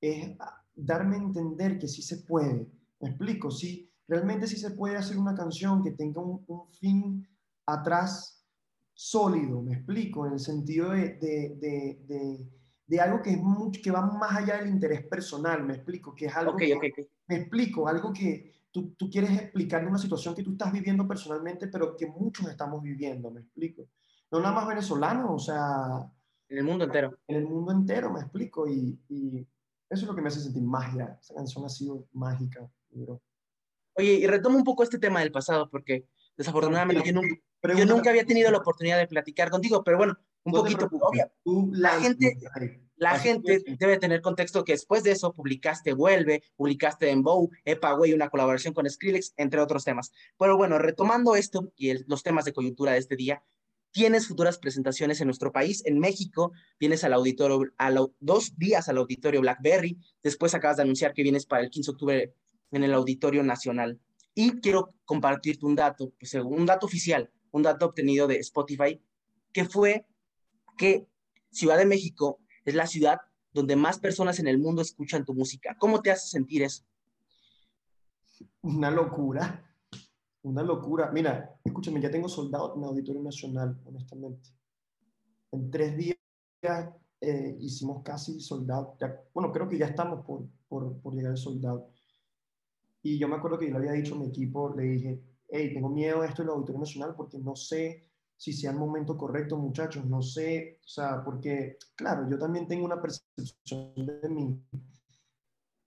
es 0.00 0.34
darme 0.74 1.16
a 1.16 1.18
entender 1.18 1.78
que 1.78 1.88
sí 1.88 2.00
se 2.00 2.22
puede. 2.22 2.66
¿Me 3.00 3.10
explico? 3.10 3.50
Sí, 3.50 3.89
realmente 4.10 4.48
sí 4.48 4.56
se 4.56 4.72
puede 4.72 4.96
hacer 4.96 5.16
una 5.16 5.34
canción 5.36 5.82
que 5.84 5.92
tenga 5.92 6.20
un, 6.20 6.44
fin 6.80 7.26
atrás 7.64 8.44
sólido, 8.92 9.62
me 9.62 9.74
explico, 9.74 10.26
en 10.26 10.32
el 10.32 10.40
sentido 10.40 10.90
de, 10.90 11.14
de, 11.14 11.56
de, 12.06 12.48
de, 12.86 13.00
algo 13.00 13.22
que, 13.22 13.30
es 13.30 13.38
mucho, 13.38 13.80
que 13.80 13.92
va 13.92 14.02
más 14.02 14.36
allá 14.36 14.58
del 14.58 14.68
interés 14.68 15.06
personal, 15.06 15.64
me 15.64 15.74
explico, 15.74 16.12
que 16.14 16.26
es 16.26 16.36
algo 16.36 16.56
que, 16.56 16.76
me 17.28 17.36
explico, 17.36 17.86
algo 17.86 18.12
que 18.12 18.66
tú, 18.72 18.94
tú 18.96 19.08
quieres 19.08 19.30
explicar 19.30 19.86
una 19.86 19.96
situación 19.96 20.34
que 20.34 20.42
tú 20.42 20.52
estás 20.52 20.72
viviendo 20.72 21.06
personalmente, 21.06 21.68
pero 21.68 21.96
que 21.96 22.08
muchos 22.08 22.48
estamos 22.48 22.82
viviendo, 22.82 23.30
me 23.30 23.42
explico. 23.42 23.86
No 24.32 24.40
nada 24.40 24.54
más 24.54 24.66
venezolanos, 24.66 25.30
o 25.30 25.38
sea... 25.38 26.12
En 26.48 26.58
el 26.58 26.64
mundo 26.64 26.84
entero. 26.84 27.16
En 27.28 27.36
el 27.36 27.46
mundo 27.46 27.70
entero, 27.70 28.12
me 28.12 28.20
explico, 28.20 28.68
y, 28.68 29.00
y 29.08 29.38
eso 29.88 30.02
es 30.02 30.08
lo 30.08 30.16
que 30.16 30.20
me 30.20 30.28
hace 30.28 30.40
sentir 30.40 30.64
magia. 30.64 31.16
Esa 31.20 31.34
canción 31.34 31.64
ha 31.64 31.68
sido 31.68 32.08
mágica, 32.12 32.68
bro. 32.90 33.20
Oye, 33.94 34.12
y 34.12 34.26
retomo 34.26 34.56
un 34.56 34.64
poco 34.64 34.82
este 34.82 34.98
tema 34.98 35.20
del 35.20 35.32
pasado, 35.32 35.68
porque 35.68 36.06
desafortunadamente 36.36 37.02
yo, 37.06 37.12
nunca, 37.12 37.84
nunca 37.84 38.10
había 38.10 38.24
tenido 38.24 38.50
la 38.50 38.58
oportunidad 38.58 38.98
de 38.98 39.06
platicar 39.06 39.50
contigo, 39.50 39.82
pero 39.84 39.98
bueno, 39.98 40.16
un 40.44 40.52
poquito. 40.52 40.88
la 41.72 42.00
gente, 42.00 42.38
la 42.96 43.18
gente 43.18 43.62
debe 43.78 43.98
tener 43.98 44.20
contexto 44.20 44.64
que 44.64 44.72
después 44.72 45.02
de 45.02 45.12
eso 45.12 45.32
publicaste 45.32 45.92
Vuelve, 45.92 46.42
publicaste 46.56 47.10
en 47.10 47.22
Bow, 47.22 47.50
Epa 47.64 47.94
Way, 47.94 48.14
una 48.14 48.30
colaboración 48.30 48.74
con 48.74 48.88
Skrillex, 48.88 49.34
entre 49.36 49.60
otros 49.60 49.84
temas. 49.84 50.12
Pero 50.38 50.56
bueno, 50.56 50.78
retomando 50.78 51.34
esto 51.34 51.72
y 51.76 51.92
los 52.08 52.22
temas 52.22 52.44
de 52.44 52.52
coyuntura 52.52 52.92
de 52.92 52.98
este 52.98 53.16
día, 53.16 53.42
tienes 53.92 54.28
futuras 54.28 54.58
presentaciones 54.58 55.20
en 55.20 55.26
nuestro 55.26 55.52
país, 55.52 55.82
en 55.84 55.98
México, 55.98 56.52
vienes 56.78 57.02
al 57.04 57.12
auditorio, 57.12 57.72
a 57.76 57.90
dos 58.20 58.56
días 58.56 58.88
al 58.88 58.98
auditorio 58.98 59.40
Blackberry, 59.40 59.98
después 60.22 60.54
acabas 60.54 60.76
de 60.76 60.84
anunciar 60.84 61.12
que 61.12 61.22
vienes 61.22 61.46
para 61.46 61.62
el 61.62 61.70
15 61.70 61.90
de 61.90 61.92
octubre 61.92 62.34
en 62.72 62.84
el 62.84 62.94
Auditorio 62.94 63.42
Nacional. 63.42 64.00
Y 64.34 64.60
quiero 64.60 64.94
compartirte 65.04 65.66
un 65.66 65.74
dato, 65.74 66.12
pues, 66.18 66.34
un 66.34 66.66
dato 66.66 66.86
oficial, 66.86 67.30
un 67.50 67.62
dato 67.62 67.86
obtenido 67.86 68.26
de 68.26 68.36
Spotify, 68.36 69.00
que 69.52 69.64
fue 69.64 70.06
que 70.76 71.06
Ciudad 71.50 71.76
de 71.76 71.84
México 71.84 72.38
es 72.64 72.74
la 72.74 72.86
ciudad 72.86 73.18
donde 73.52 73.74
más 73.74 73.98
personas 73.98 74.38
en 74.38 74.46
el 74.46 74.58
mundo 74.58 74.82
escuchan 74.82 75.24
tu 75.24 75.34
música. 75.34 75.76
¿Cómo 75.78 76.00
te 76.00 76.12
hace 76.12 76.28
sentir 76.28 76.62
eso? 76.62 76.84
Una 78.62 78.90
locura, 78.90 79.64
una 80.42 80.62
locura. 80.62 81.10
Mira, 81.10 81.58
escúchame, 81.64 82.00
ya 82.00 82.10
tengo 82.10 82.28
soldado 82.28 82.74
en 82.76 82.84
Auditorio 82.84 83.22
Nacional, 83.22 83.78
honestamente. 83.84 84.50
En 85.50 85.70
tres 85.70 85.96
días 85.96 86.16
eh, 87.20 87.56
hicimos 87.60 88.02
casi 88.04 88.40
soldado. 88.40 88.96
bueno, 89.34 89.52
creo 89.52 89.68
que 89.68 89.78
ya 89.78 89.86
estamos 89.86 90.24
por, 90.24 90.46
por, 90.68 91.00
por 91.00 91.14
llegar 91.14 91.32
al 91.32 91.38
soldado. 91.38 91.90
Y 93.02 93.18
yo 93.18 93.28
me 93.28 93.36
acuerdo 93.36 93.58
que 93.58 93.66
yo 93.66 93.72
le 93.72 93.78
había 93.78 93.92
dicho 93.92 94.14
a 94.14 94.18
mi 94.18 94.26
equipo, 94.26 94.74
le 94.74 94.82
dije, 94.82 95.22
hey, 95.48 95.72
tengo 95.72 95.88
miedo 95.88 96.20
de 96.20 96.28
esto 96.28 96.42
del 96.42 96.50
Auditorio 96.50 96.80
Nacional 96.80 97.14
porque 97.16 97.38
no 97.38 97.56
sé 97.56 98.10
si 98.36 98.54
sea 98.54 98.70
el 98.70 98.78
momento 98.78 99.18
correcto, 99.18 99.58
muchachos, 99.58 100.06
no 100.06 100.22
sé, 100.22 100.78
o 100.82 100.88
sea, 100.88 101.22
porque, 101.22 101.76
claro, 101.94 102.26
yo 102.30 102.38
también 102.38 102.66
tengo 102.66 102.86
una 102.86 103.00
percepción 103.00 103.92
de 103.94 104.28
mí, 104.30 104.64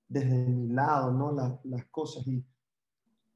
desde 0.08 0.46
mi 0.48 0.70
lado, 0.72 1.12
¿no? 1.12 1.32
las 1.64 1.86
cosas 1.86 2.28
y 2.28 2.46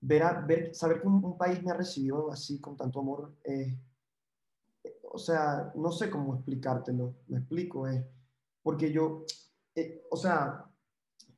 ver, 0.02 0.24
ver, 0.46 0.76
saber 0.76 1.02
que 1.02 1.08
un, 1.08 1.36
país 1.36 1.64
me 1.64 1.72
ha 1.72 1.74
recibido 1.74 2.32
así, 2.32 2.62
con 2.62 2.78
tanto 2.78 3.00
amor, 3.00 3.34
eh, 3.44 3.80
o 5.12 5.18
sea, 5.18 5.72
no 5.76 5.92
sé 5.92 6.12
cómo 6.12 6.36
explicártelo, 6.36 7.16
me 7.28 7.40
explico, 7.40 7.88
es, 7.88 8.06
porque 8.62 8.92
yo, 8.92 9.26
eh, 9.74 10.06
o 10.12 10.16
sea, 10.16 10.64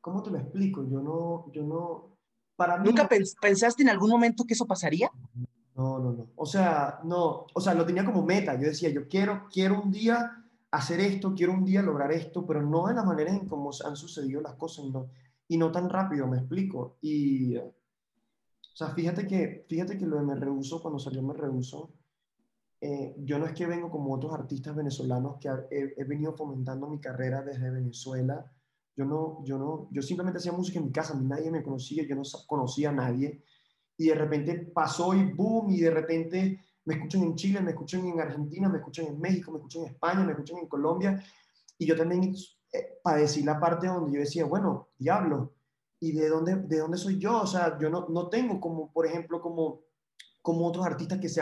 ¿cómo 0.02 0.22
te 0.22 0.32
lo 0.32 0.38
explico? 0.38 0.84
Yo 0.84 1.02
no, 1.02 1.50
yo 1.54 1.64
no, 1.64 2.09
¿Nunca 2.84 3.08
pensaste 3.08 3.84
en 3.84 3.90
algún 3.90 4.10
momento 4.10 4.44
que 4.46 4.54
eso 4.54 4.66
pasaría? 4.66 5.10
No, 5.76 6.00
no, 6.00 6.12
no. 6.12 6.28
O 6.36 6.46
sea, 6.46 7.00
no, 7.04 7.46
o 7.54 7.62
sea, 7.62 7.74
lo 7.74 7.86
tenía 7.86 8.04
como 8.04 8.24
meta. 8.24 8.56
Yo 8.56 8.68
decía, 8.68 8.90
yo 8.90 9.08
quiero, 9.08 9.48
quiero 9.52 9.82
un 9.82 9.92
día 9.92 10.44
hacer 10.72 11.00
esto, 11.00 11.34
quiero 11.34 11.54
un 11.54 11.64
día 11.64 11.82
lograr 11.82 12.12
esto, 12.12 12.46
pero 12.46 12.62
no 12.62 12.88
de 12.88 12.94
la 12.94 13.04
manera 13.04 13.32
en 13.32 13.48
cómo 13.48 13.72
han 13.86 13.96
sucedido 13.96 14.42
las 14.42 14.56
cosas 14.56 14.86
y 14.86 14.92
no, 14.92 15.10
y 15.48 15.58
no 15.58 15.72
tan 15.72 15.90
rápido, 15.90 16.28
me 16.28 16.38
explico. 16.38 16.98
Y, 17.02 17.56
o 17.56 17.74
sea, 18.74 18.90
fíjate 18.90 19.26
que, 19.26 19.66
fíjate 19.68 19.98
que 19.98 20.06
lo 20.06 20.18
de 20.18 20.24
Me 20.24 20.36
Rehuso, 20.36 20.82
cuando 20.82 21.00
salió 21.00 21.24
Me 21.24 21.34
Rehuso, 21.34 21.94
eh, 22.82 23.16
yo 23.20 23.40
no 23.40 23.46
es 23.46 23.54
que 23.54 23.66
vengo 23.66 23.90
como 23.90 24.14
otros 24.14 24.34
artistas 24.34 24.76
venezolanos 24.76 25.38
que 25.40 25.50
he 25.70 26.04
venido 26.06 26.34
fomentando 26.34 26.88
mi 26.88 27.00
carrera 27.00 27.42
desde 27.42 27.72
Venezuela 27.72 28.52
yo 29.00 29.06
no, 29.06 29.42
yo 29.46 29.58
no, 29.58 29.88
yo 29.92 30.02
simplemente 30.02 30.40
hacía 30.40 30.52
música 30.52 30.78
en 30.78 30.88
mi 30.88 30.92
casa, 30.92 31.14
a 31.14 31.16
mí 31.16 31.26
nadie 31.26 31.50
me 31.50 31.64
conocía, 31.64 32.06
yo 32.06 32.16
no 32.16 32.24
conocía 32.48 32.90
a 32.90 32.92
nadie. 32.92 33.42
Y 33.96 34.08
de 34.08 34.16
repente 34.16 34.58
pasó 34.74 35.14
y 35.14 35.24
boom, 35.32 35.70
y 35.70 35.80
de 35.80 35.90
repente 35.90 36.60
me 36.84 36.96
escuchan 36.96 37.24
en 37.24 37.36
Chile, 37.36 37.62
me 37.62 37.72
escuchan 37.72 38.06
en 38.06 38.20
Argentina, 38.20 38.68
me 38.68 38.80
escuchan 38.80 39.06
en 39.06 39.18
México, 39.18 39.54
me 39.54 39.60
escuchan 39.60 39.84
en 39.84 39.88
España, 39.94 40.26
me 40.26 40.34
escuchan 40.34 40.58
en 40.58 40.68
Colombia. 40.68 41.24
Y 41.78 41.86
yo 41.86 41.96
también 41.96 42.36
eh, 42.74 43.00
padecí 43.02 43.42
la 43.42 43.58
parte 43.58 43.88
donde 43.88 44.12
yo 44.12 44.20
decía, 44.20 44.44
bueno, 44.44 44.90
diablo, 44.98 45.54
¿y 46.02 46.12
de 46.12 46.28
dónde, 46.28 46.58
de 46.58 46.80
dónde 46.80 46.98
soy 46.98 47.20
yo? 47.20 47.44
O 47.44 47.48
sea, 47.48 47.80
yo 47.80 47.90
no, 47.90 48.08
no 48.10 48.28
tengo 48.28 48.60
como, 48.60 48.92
por 48.92 49.06
ejemplo, 49.06 49.40
como, 49.40 49.80
como 50.42 50.68
otros 50.68 50.86
artistas 50.86 51.20
que 51.20 51.30
se, 51.30 51.42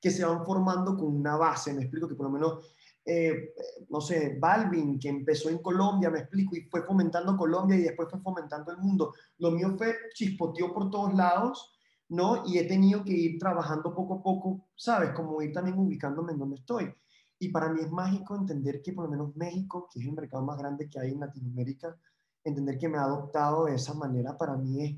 que 0.00 0.10
se 0.10 0.24
van 0.24 0.42
formando 0.46 0.96
con 0.96 1.14
una 1.14 1.36
base. 1.36 1.74
Me 1.74 1.82
explico 1.82 2.08
que 2.08 2.14
por 2.14 2.24
lo 2.24 2.32
menos 2.32 2.73
eh, 3.06 3.54
no 3.90 4.00
sé, 4.00 4.38
Balvin, 4.40 4.98
que 4.98 5.08
empezó 5.08 5.50
en 5.50 5.58
Colombia, 5.58 6.10
me 6.10 6.20
explico, 6.20 6.56
y 6.56 6.62
fue 6.62 6.82
fomentando 6.84 7.36
Colombia 7.36 7.76
y 7.76 7.82
después 7.82 8.08
fue 8.10 8.20
fomentando 8.20 8.72
el 8.72 8.78
mundo. 8.78 9.12
Lo 9.38 9.50
mío 9.50 9.74
fue 9.76 9.94
chispoteó 10.14 10.72
por 10.72 10.90
todos 10.90 11.14
lados, 11.14 11.78
¿no? 12.08 12.44
Y 12.46 12.58
he 12.58 12.64
tenido 12.64 13.04
que 13.04 13.12
ir 13.12 13.38
trabajando 13.38 13.94
poco 13.94 14.14
a 14.14 14.22
poco, 14.22 14.68
¿sabes? 14.74 15.10
Como 15.10 15.42
ir 15.42 15.52
también 15.52 15.78
ubicándome 15.78 16.32
en 16.32 16.38
donde 16.38 16.56
estoy. 16.56 16.94
Y 17.38 17.48
para 17.48 17.68
mí 17.68 17.80
es 17.80 17.90
mágico 17.90 18.36
entender 18.36 18.80
que 18.80 18.92
por 18.92 19.04
lo 19.04 19.10
menos 19.10 19.36
México, 19.36 19.88
que 19.92 20.00
es 20.00 20.06
el 20.06 20.12
mercado 20.12 20.42
más 20.42 20.58
grande 20.58 20.88
que 20.88 20.98
hay 20.98 21.12
en 21.12 21.20
Latinoamérica, 21.20 21.96
entender 22.42 22.78
que 22.78 22.88
me 22.88 22.98
ha 22.98 23.04
adoptado 23.04 23.66
de 23.66 23.74
esa 23.74 23.94
manera 23.94 24.36
para 24.36 24.56
mí 24.56 24.82
es, 24.82 24.96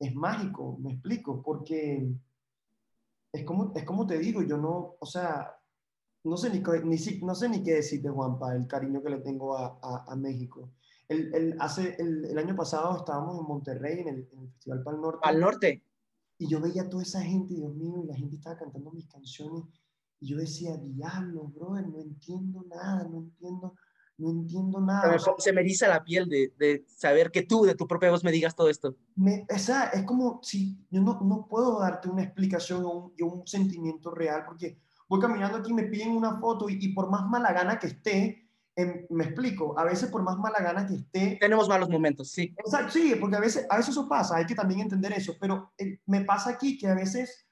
es 0.00 0.14
mágico, 0.14 0.76
me 0.80 0.92
explico, 0.92 1.42
porque 1.42 2.08
es 3.32 3.44
como, 3.44 3.72
es 3.74 3.84
como 3.84 4.06
te 4.06 4.18
digo, 4.18 4.42
yo 4.42 4.56
no, 4.56 4.96
o 4.98 5.06
sea, 5.06 5.56
no 6.24 6.38
sé 6.38 6.50
ni, 6.50 6.60
ni, 6.60 7.20
no 7.22 7.34
sé 7.34 7.48
ni 7.48 7.62
qué 7.62 7.74
decirte, 7.74 8.08
Juanpa, 8.08 8.54
el 8.54 8.66
cariño 8.66 9.02
que 9.02 9.10
le 9.10 9.18
tengo 9.18 9.56
a, 9.56 9.78
a, 10.06 10.16
México. 10.16 10.72
El, 11.06 11.34
el, 11.34 11.56
hace, 11.60 11.96
el, 11.98 12.24
el, 12.24 12.38
año 12.38 12.56
pasado 12.56 12.96
estábamos 12.96 13.38
en 13.38 13.46
Monterrey, 13.46 14.00
en 14.00 14.08
el, 14.08 14.28
Festival 14.54 14.82
Pal 14.82 15.00
Norte. 15.02 15.20
Al 15.22 15.38
Norte. 15.38 15.84
Y 16.38 16.48
yo 16.48 16.60
veía 16.60 16.82
a 16.82 16.88
toda 16.88 17.02
esa 17.02 17.20
gente, 17.20 17.54
Dios 17.54 17.74
mío, 17.74 18.02
y 18.02 18.06
la 18.06 18.16
gente 18.16 18.36
estaba 18.36 18.56
cantando 18.56 18.90
mis 18.90 19.06
canciones. 19.06 19.64
Y 20.18 20.28
yo 20.28 20.38
decía, 20.38 20.78
diablo, 20.78 21.48
brother, 21.48 21.86
no 21.88 22.00
entiendo 22.00 22.64
nada, 22.70 23.06
no 23.06 23.18
entiendo, 23.18 23.74
no 24.16 24.30
entiendo 24.30 24.80
nada. 24.80 25.18
se 25.36 25.52
me 25.52 25.60
eriza 25.60 25.88
la 25.88 26.02
piel 26.02 26.26
de, 26.26 26.54
de, 26.58 26.86
saber 26.88 27.30
que 27.30 27.42
tú, 27.42 27.64
de 27.64 27.74
tu 27.74 27.86
propia 27.86 28.10
voz, 28.10 28.24
me 28.24 28.32
digas 28.32 28.56
todo 28.56 28.70
esto. 28.70 28.96
Me, 29.14 29.46
o 29.54 29.58
sea, 29.58 29.88
es 29.88 30.04
como 30.04 30.40
si 30.42 30.86
yo 30.90 31.02
no, 31.02 31.20
no 31.20 31.46
puedo 31.46 31.80
darte 31.80 32.08
una 32.08 32.22
explicación 32.22 32.82
o 32.86 32.92
un, 32.92 33.12
o 33.22 33.26
un 33.26 33.46
sentimiento 33.46 34.10
real, 34.10 34.44
porque 34.46 34.78
voy 35.08 35.20
caminando 35.20 35.58
aquí, 35.58 35.72
me 35.72 35.84
piden 35.84 36.10
una 36.10 36.38
foto 36.38 36.68
y, 36.68 36.88
por 36.92 37.10
más 37.10 37.26
mala 37.26 37.52
gana 37.52 37.78
que 37.78 37.88
esté, 37.88 38.48
em, 38.76 39.06
me 39.10 39.24
explico, 39.24 39.78
a 39.78 39.84
veces 39.84 40.10
por 40.10 40.22
más 40.22 40.36
mala 40.38 40.58
gana 40.60 40.86
que 40.86 40.94
esté... 40.94 41.38
Tenemos 41.40 41.68
malos 41.68 41.88
momentos, 41.88 42.30
sí. 42.30 42.54
Exacto, 42.58 42.92
sí, 42.92 43.14
porque 43.20 43.36
a 43.36 43.40
veces, 43.40 43.66
a 43.68 43.76
veces 43.76 43.90
eso 43.90 44.08
pasa, 44.08 44.36
hay 44.36 44.46
que 44.46 44.54
también 44.54 44.80
entender 44.80 45.12
eso, 45.12 45.34
pero 45.40 45.72
eh, 45.78 46.00
me 46.06 46.22
pasa 46.22 46.50
aquí 46.50 46.78
que 46.78 46.88
a 46.88 46.94
veces, 46.94 47.46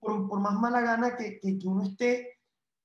por, 0.00 0.28
por 0.28 0.40
más 0.40 0.54
mala 0.54 0.80
gana 0.80 1.16
que, 1.16 1.38
que, 1.40 1.58
uno 1.66 1.82
esté, 1.82 2.38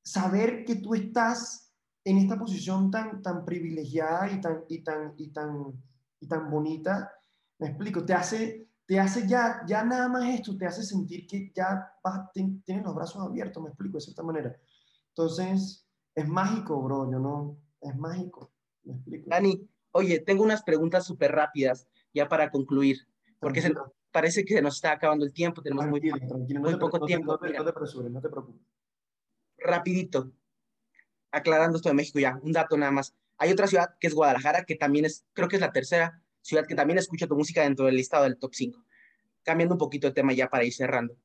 saber 0.03 0.65
que 0.65 0.75
tú 0.75 0.93
estás 0.93 1.73
en 2.03 2.17
esta 2.17 2.37
posición 2.37 2.91
tan, 2.91 3.21
tan 3.21 3.45
privilegiada 3.45 4.29
y 4.29 4.41
tan, 4.41 4.63
y 4.67 4.83
tan, 4.83 5.13
y 5.17 5.29
tan, 5.29 5.73
y 6.19 6.27
tan 6.27 6.51
bonita, 6.51 7.11
me 7.59 7.67
explico, 7.67 8.03
te 8.03 8.13
hace, 8.13 8.67
te 8.85 8.99
hace 8.99 9.27
ya, 9.27 9.63
ya 9.67 9.83
nada 9.83 10.07
más 10.07 10.25
esto, 10.25 10.57
te 10.57 10.65
hace 10.65 10.83
sentir 10.83 11.25
que 11.27 11.51
ya 11.55 11.91
vas, 12.03 12.31
tienes 12.33 12.83
los 12.83 12.95
brazos 12.95 13.21
abiertos, 13.21 13.63
me 13.63 13.69
explico 13.69 13.97
de 13.97 14.01
cierta 14.01 14.23
manera. 14.23 14.55
Entonces, 15.09 15.87
es 16.15 16.27
mágico, 16.27 16.81
bro, 16.81 17.09
yo 17.11 17.19
no, 17.19 17.57
es 17.81 17.95
mágico, 17.95 18.51
me 18.83 18.93
explico. 18.93 19.29
Dani, 19.29 19.69
oye, 19.91 20.19
tengo 20.19 20.43
unas 20.43 20.63
preguntas 20.63 21.05
súper 21.05 21.31
rápidas 21.31 21.87
ya 22.13 22.27
para 22.27 22.51
concluir, 22.51 23.07
porque 23.39 23.61
se, 23.61 23.73
parece 24.11 24.43
que 24.45 24.55
se 24.55 24.61
nos 24.61 24.75
está 24.75 24.91
acabando 24.91 25.25
el 25.25 25.33
tiempo, 25.33 25.61
tenemos 25.61 25.87
muy, 25.87 26.01
muy 26.01 26.75
poco 26.77 27.05
tiempo. 27.05 27.33
No 27.33 27.39
te, 27.39 27.53
no 27.53 27.65
te 27.65 27.73
preocupes, 27.73 28.11
no 28.11 28.21
te 28.21 28.29
preocupes. 28.29 28.61
Rapidito, 29.57 30.31
aclarando 31.31 31.77
esto 31.77 31.89
de 31.89 31.95
México 31.95 32.19
ya, 32.19 32.39
un 32.43 32.51
dato 32.51 32.77
nada 32.77 32.91
más. 32.91 33.15
Hay 33.37 33.51
otra 33.51 33.67
ciudad 33.67 33.95
que 33.99 34.07
es 34.07 34.13
Guadalajara, 34.13 34.65
que 34.65 34.75
también 34.75 35.05
es, 35.05 35.25
creo 35.33 35.47
que 35.47 35.55
es 35.55 35.61
la 35.61 35.71
tercera 35.71 36.22
ciudad 36.43 36.67
que 36.67 36.75
también 36.75 36.99
escucha 36.99 37.25
tu 37.25 37.35
música 37.35 37.63
dentro 37.63 37.85
del 37.85 37.95
listado 37.95 38.25
del 38.25 38.37
top 38.37 38.53
5. 38.53 38.79
Cambiando 39.41 39.73
un 39.75 39.79
poquito 39.79 40.07
de 40.07 40.13
tema 40.13 40.33
ya 40.33 40.47
para 40.49 40.65
ir 40.65 40.73
cerrando. 40.73 41.15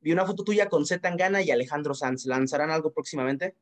Vi 0.00 0.12
una 0.12 0.26
foto 0.26 0.44
tuya 0.44 0.68
con 0.68 0.86
Z 0.86 1.00
Tangana 1.00 1.42
y 1.42 1.50
Alejandro 1.50 1.94
Sanz. 1.94 2.26
¿Lanzarán 2.26 2.70
algo 2.70 2.92
próximamente? 2.92 3.56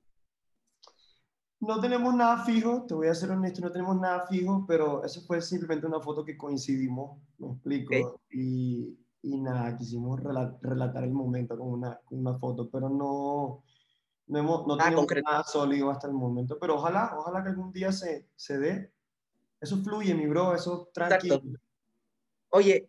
No 1.61 1.81
tenemos 1.81 2.13
nada 2.17 2.45
fijo, 2.45 2.85
te 2.89 2.95
voy 2.95 3.07
a 3.07 3.15
ser 3.15 3.31
honesto, 3.31 3.61
no 3.61 3.71
tenemos 3.71 3.97
nada 4.01 4.27
fijo, 4.27 4.65
pero 4.67 5.05
eso 5.05 5.21
fue 5.21 5.41
simplemente 5.41 5.87
una 5.87 6.01
foto 6.01 6.25
que 6.25 6.37
coincidimos, 6.37 7.21
me 7.39 7.53
explico, 7.53 8.21
y, 8.33 8.99
y, 9.23 9.41
nada, 9.41 9.77
quisimos 9.77 10.21
relatar 10.21 11.05
el 11.05 11.13
momento 11.13 11.57
con 11.57 11.69
una, 11.69 12.01
con 12.05 12.19
una 12.19 12.37
foto, 12.37 12.69
pero 12.69 12.89
no, 12.89 13.63
no, 14.27 14.39
hemos, 14.41 14.67
no 14.67 14.77
tenemos 14.77 15.07
nada 15.25 15.45
sólido 15.45 15.89
hasta 15.89 16.09
el 16.09 16.15
momento, 16.15 16.59
pero 16.61 16.75
ojalá, 16.75 17.15
ojalá 17.17 17.45
que 17.45 17.51
algún 17.51 17.73
día 17.73 17.93
se, 17.93 18.27
se 18.35 18.59
dé. 18.59 18.92
Eso 19.63 19.77
fluye, 19.77 20.13
mi 20.13 20.27
bro, 20.27 20.57
eso 20.57 20.91
tranquilo. 20.93 21.41
Oye, 22.49 22.89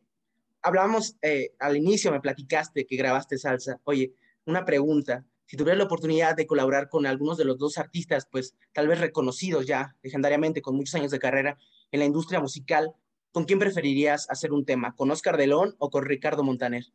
hablábamos 0.63 1.15
eh, 1.21 1.53
al 1.59 1.77
inicio, 1.77 2.11
me 2.11 2.19
platicaste 2.19 2.87
que 2.87 2.95
grabaste 2.95 3.37
salsa. 3.37 3.79
Oye, 3.83 4.15
una 4.47 4.65
pregunta. 4.65 5.23
Si 5.45 5.55
tuvieras 5.55 5.77
la 5.77 5.85
oportunidad 5.85 6.35
de 6.35 6.47
colaborar 6.47 6.89
con 6.89 7.05
algunos 7.05 7.37
de 7.37 7.45
los 7.45 7.59
dos 7.59 7.77
artistas, 7.77 8.25
pues 8.25 8.55
tal 8.71 8.87
vez 8.87 8.99
reconocidos 8.99 9.67
ya 9.67 9.95
legendariamente, 10.01 10.63
con 10.63 10.75
muchos 10.75 10.95
años 10.95 11.11
de 11.11 11.19
carrera 11.19 11.59
en 11.91 11.99
la 11.99 12.05
industria 12.05 12.39
musical, 12.39 12.95
¿con 13.31 13.45
quién 13.45 13.59
preferirías 13.59 14.27
hacer 14.31 14.51
un 14.51 14.65
tema? 14.65 14.95
¿Con 14.95 15.11
Oscar 15.11 15.37
de 15.37 15.45
León 15.45 15.75
o 15.77 15.91
con 15.91 16.05
Ricardo 16.05 16.43
Montaner? 16.43 16.85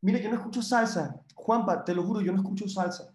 Mire, 0.00 0.22
yo 0.22 0.30
no 0.30 0.36
escucho 0.36 0.62
salsa. 0.62 1.20
Juanpa, 1.34 1.84
te 1.84 1.94
lo 1.94 2.04
juro, 2.04 2.22
yo 2.22 2.32
no 2.32 2.38
escucho 2.38 2.66
salsa. 2.66 3.12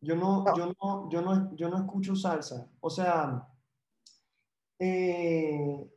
Yo 0.00 0.14
no, 0.14 0.44
yo 0.56 0.66
no, 0.66 1.10
yo 1.10 1.20
no, 1.20 1.56
yo 1.56 1.68
no 1.68 1.78
escucho 1.78 2.14
salsa. 2.14 2.68
O 2.80 2.90
sea, 2.90 3.48
eh, 4.84 5.88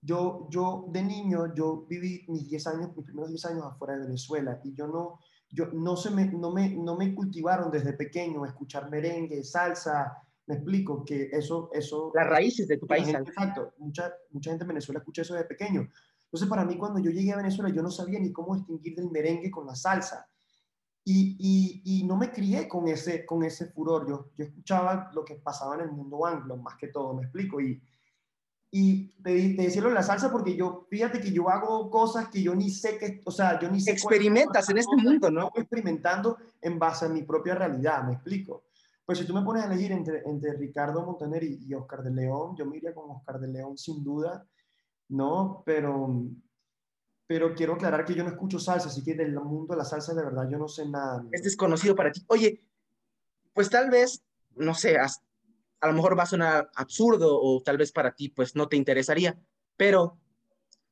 yo, 0.00 0.46
yo 0.48 0.86
de 0.92 1.02
niño, 1.02 1.52
yo 1.54 1.86
viví 1.88 2.24
mis 2.28 2.48
10 2.48 2.66
años, 2.68 2.96
mis 2.96 3.04
primeros 3.04 3.30
10 3.30 3.44
años 3.46 3.64
afuera 3.64 3.94
de 3.94 4.06
Venezuela 4.06 4.60
y 4.62 4.74
yo 4.74 4.86
no, 4.86 5.18
yo, 5.50 5.66
no, 5.72 5.96
se 5.96 6.10
me, 6.10 6.26
no, 6.26 6.52
me, 6.52 6.68
no 6.70 6.96
me 6.96 7.12
cultivaron 7.12 7.68
desde 7.68 7.94
pequeño 7.94 8.46
escuchar 8.46 8.88
merengue, 8.88 9.42
salsa, 9.42 10.16
me 10.46 10.54
explico 10.54 11.04
que 11.04 11.30
eso... 11.32 11.68
eso 11.72 12.12
Las 12.14 12.28
raíces 12.28 12.68
de 12.68 12.78
tu 12.78 12.86
país. 12.86 13.08
exacto, 13.08 13.74
mucha, 13.78 14.14
mucha 14.30 14.50
gente 14.50 14.62
en 14.62 14.68
Venezuela 14.68 15.00
escucha 15.00 15.22
eso 15.22 15.34
desde 15.34 15.48
pequeño. 15.48 15.88
Entonces 16.26 16.48
para 16.48 16.64
mí 16.64 16.78
cuando 16.78 17.00
yo 17.00 17.10
llegué 17.10 17.32
a 17.32 17.38
Venezuela 17.38 17.74
yo 17.74 17.82
no 17.82 17.90
sabía 17.90 18.20
ni 18.20 18.32
cómo 18.32 18.54
distinguir 18.54 18.94
del 18.94 19.10
merengue 19.10 19.50
con 19.50 19.66
la 19.66 19.74
salsa. 19.74 20.28
Y, 21.04 21.36
y, 21.38 21.82
y, 21.84 22.04
no 22.04 22.16
me 22.16 22.30
crié 22.30 22.68
con 22.68 22.86
ese, 22.86 23.24
con 23.24 23.42
ese 23.42 23.66
furor. 23.66 24.06
Yo, 24.08 24.30
yo 24.36 24.44
escuchaba 24.44 25.10
lo 25.14 25.24
que 25.24 25.36
pasaba 25.36 25.74
en 25.74 25.80
el 25.82 25.90
mundo 25.90 26.26
anglo, 26.26 26.56
más 26.56 26.76
que 26.76 26.88
todo, 26.88 27.14
me 27.14 27.22
explico. 27.22 27.60
Y, 27.60 27.80
y 28.72 29.08
te, 29.22 29.54
te 29.54 29.62
decía 29.62 29.82
la 29.82 30.02
salsa 30.02 30.30
porque 30.30 30.54
yo, 30.54 30.86
fíjate 30.88 31.20
que 31.20 31.32
yo 31.32 31.48
hago 31.50 31.90
cosas 31.90 32.28
que 32.28 32.40
yo 32.42 32.54
ni 32.54 32.70
sé 32.70 32.98
que, 32.98 33.20
o 33.24 33.30
sea, 33.32 33.58
yo 33.58 33.68
ni 33.68 33.80
sé. 33.80 33.90
Experimentas 33.90 34.68
en 34.68 34.78
este 34.78 34.96
mundo, 34.96 35.30
¿no? 35.30 35.50
experimentando 35.54 36.36
en 36.60 36.78
base 36.78 37.06
a 37.06 37.08
mi 37.08 37.22
propia 37.22 37.56
realidad, 37.56 38.04
me 38.04 38.12
explico. 38.12 38.64
Pues 39.04 39.18
si 39.18 39.26
tú 39.26 39.34
me 39.34 39.42
pones 39.42 39.64
a 39.64 39.66
elegir 39.66 39.90
entre, 39.90 40.22
entre 40.24 40.52
Ricardo 40.52 41.04
Montaner 41.04 41.42
y, 41.42 41.74
Oscar 41.74 42.04
de 42.04 42.12
León, 42.12 42.54
yo 42.56 42.64
me 42.64 42.76
iría 42.76 42.94
con 42.94 43.10
Oscar 43.10 43.40
de 43.40 43.48
León 43.48 43.76
sin 43.76 44.04
duda, 44.04 44.46
¿no? 45.08 45.64
Pero, 45.66 46.22
pero 47.30 47.54
quiero 47.54 47.74
aclarar 47.74 48.04
que 48.04 48.12
yo 48.12 48.24
no 48.24 48.30
escucho 48.30 48.58
salsa, 48.58 48.88
así 48.88 49.04
que 49.04 49.14
del 49.14 49.38
mundo 49.38 49.74
de 49.74 49.78
la 49.78 49.84
salsa 49.84 50.12
de 50.14 50.24
verdad 50.24 50.48
yo 50.50 50.58
no 50.58 50.66
sé 50.66 50.84
nada. 50.88 51.24
Es 51.30 51.44
desconocido 51.44 51.94
para 51.94 52.10
ti. 52.10 52.24
Oye, 52.26 52.60
pues 53.54 53.70
tal 53.70 53.88
vez, 53.88 54.24
no 54.56 54.74
sé, 54.74 54.98
a 54.98 55.86
lo 55.86 55.92
mejor 55.92 56.18
va 56.18 56.24
a 56.24 56.26
sonar 56.26 56.72
absurdo 56.74 57.40
o 57.40 57.62
tal 57.62 57.76
vez 57.76 57.92
para 57.92 58.16
ti 58.16 58.30
pues 58.30 58.56
no 58.56 58.66
te 58.66 58.76
interesaría, 58.76 59.38
pero 59.76 60.18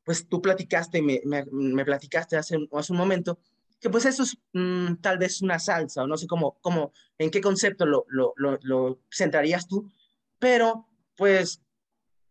pues 0.04 0.28
tú 0.28 0.40
platicaste, 0.40 1.02
me, 1.02 1.20
me, 1.24 1.84
platicaste 1.84 2.36
hace, 2.36 2.56
hace, 2.70 2.92
un 2.92 2.98
momento 2.98 3.40
que 3.80 3.90
pues 3.90 4.04
eso 4.04 4.22
es 4.22 4.38
mm, 4.52 5.00
tal 5.00 5.18
vez 5.18 5.42
una 5.42 5.58
salsa 5.58 6.04
o 6.04 6.06
no 6.06 6.16
sé 6.16 6.28
cómo, 6.28 6.56
cómo 6.60 6.92
en 7.18 7.32
qué 7.32 7.40
concepto 7.40 7.84
lo, 7.84 8.04
lo, 8.06 8.32
lo, 8.36 8.60
lo 8.62 9.00
centrarías 9.10 9.66
tú, 9.66 9.90
pero 10.38 10.86
pues 11.16 11.62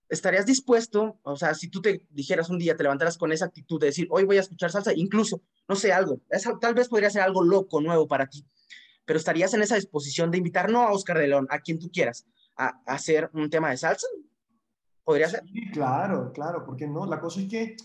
estarías 0.10 0.46
dispuesto, 0.46 1.20
o 1.24 1.36
sea, 1.36 1.54
si 1.54 1.70
tú 1.70 1.82
te 1.82 2.06
dijeras 2.10 2.50
un 2.50 2.58
día, 2.58 2.76
te 2.76 2.84
levantaras 2.84 3.18
con 3.18 3.32
esa 3.32 3.46
actitud 3.46 3.80
de 3.80 3.88
decir, 3.88 4.08
hoy 4.10 4.24
voy 4.24 4.38
a 4.38 4.42
escuchar 4.42 4.72
salsa, 4.72 4.94
incluso, 4.96 5.42
no 5.68 5.76
sé, 5.76 5.92
algo, 5.92 6.22
tal 6.62 6.74
vez 6.74 6.88
podría 6.88 7.10
ser 7.10 7.22
algo 7.22 7.44
loco, 7.44 7.82
nuevo 7.82 8.08
para 8.08 8.28
ti, 8.28 8.46
pero 9.06 9.20
estarías 9.20 9.54
en 9.54 9.62
esa 9.62 9.76
disposición 9.76 10.32
de 10.32 10.38
invitar 10.38 10.72
no 10.72 10.82
a 10.82 10.92
Oscar 10.92 11.18
de 11.18 11.28
León, 11.28 11.48
a 11.50 11.60
quien 11.60 11.80
tú 11.80 11.90
quieras, 11.92 12.26
a, 12.58 12.82
hacer 12.86 13.30
un 13.34 13.50
tema 13.50 13.70
de 13.70 13.78
salsa? 13.78 14.08
¿Podría 15.04 15.30
ser? 15.30 15.44
Sí, 15.44 15.72
claro, 15.72 16.32
claro, 16.34 16.66
porque 16.66 16.88
no? 16.88 17.06
La 17.06 17.20
cosa 17.20 17.42
es 17.42 17.48
que, 17.48 17.78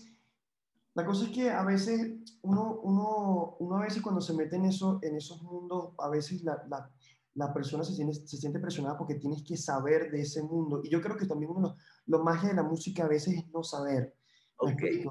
la 0.93 1.05
cosa 1.05 1.25
es 1.25 1.31
que 1.31 1.49
a 1.49 1.63
veces 1.63 2.11
uno, 2.41 2.79
uno, 2.83 3.55
uno 3.59 3.77
a 3.77 3.83
veces 3.83 4.01
cuando 4.01 4.19
se 4.19 4.33
mete 4.33 4.57
en, 4.57 4.65
eso, 4.65 4.99
en 5.01 5.15
esos 5.15 5.41
mundos, 5.41 5.93
a 5.99 6.09
veces 6.09 6.43
la, 6.43 6.61
la, 6.69 6.91
la 7.35 7.53
persona 7.53 7.83
se 7.83 7.93
siente, 7.93 8.13
se 8.13 8.37
siente 8.37 8.59
presionada 8.59 8.97
porque 8.97 9.15
tienes 9.15 9.43
que 9.43 9.57
saber 9.57 10.11
de 10.11 10.21
ese 10.21 10.43
mundo. 10.43 10.81
Y 10.83 10.89
yo 10.89 11.01
creo 11.01 11.15
que 11.15 11.25
también 11.25 11.51
uno, 11.51 11.77
lo, 12.05 12.23
lo 12.23 12.33
de 12.33 12.53
la 12.53 12.63
música 12.63 13.05
a 13.05 13.07
veces 13.07 13.35
es 13.35 13.47
no 13.49 13.63
saber. 13.63 14.13
Okay. 14.57 15.05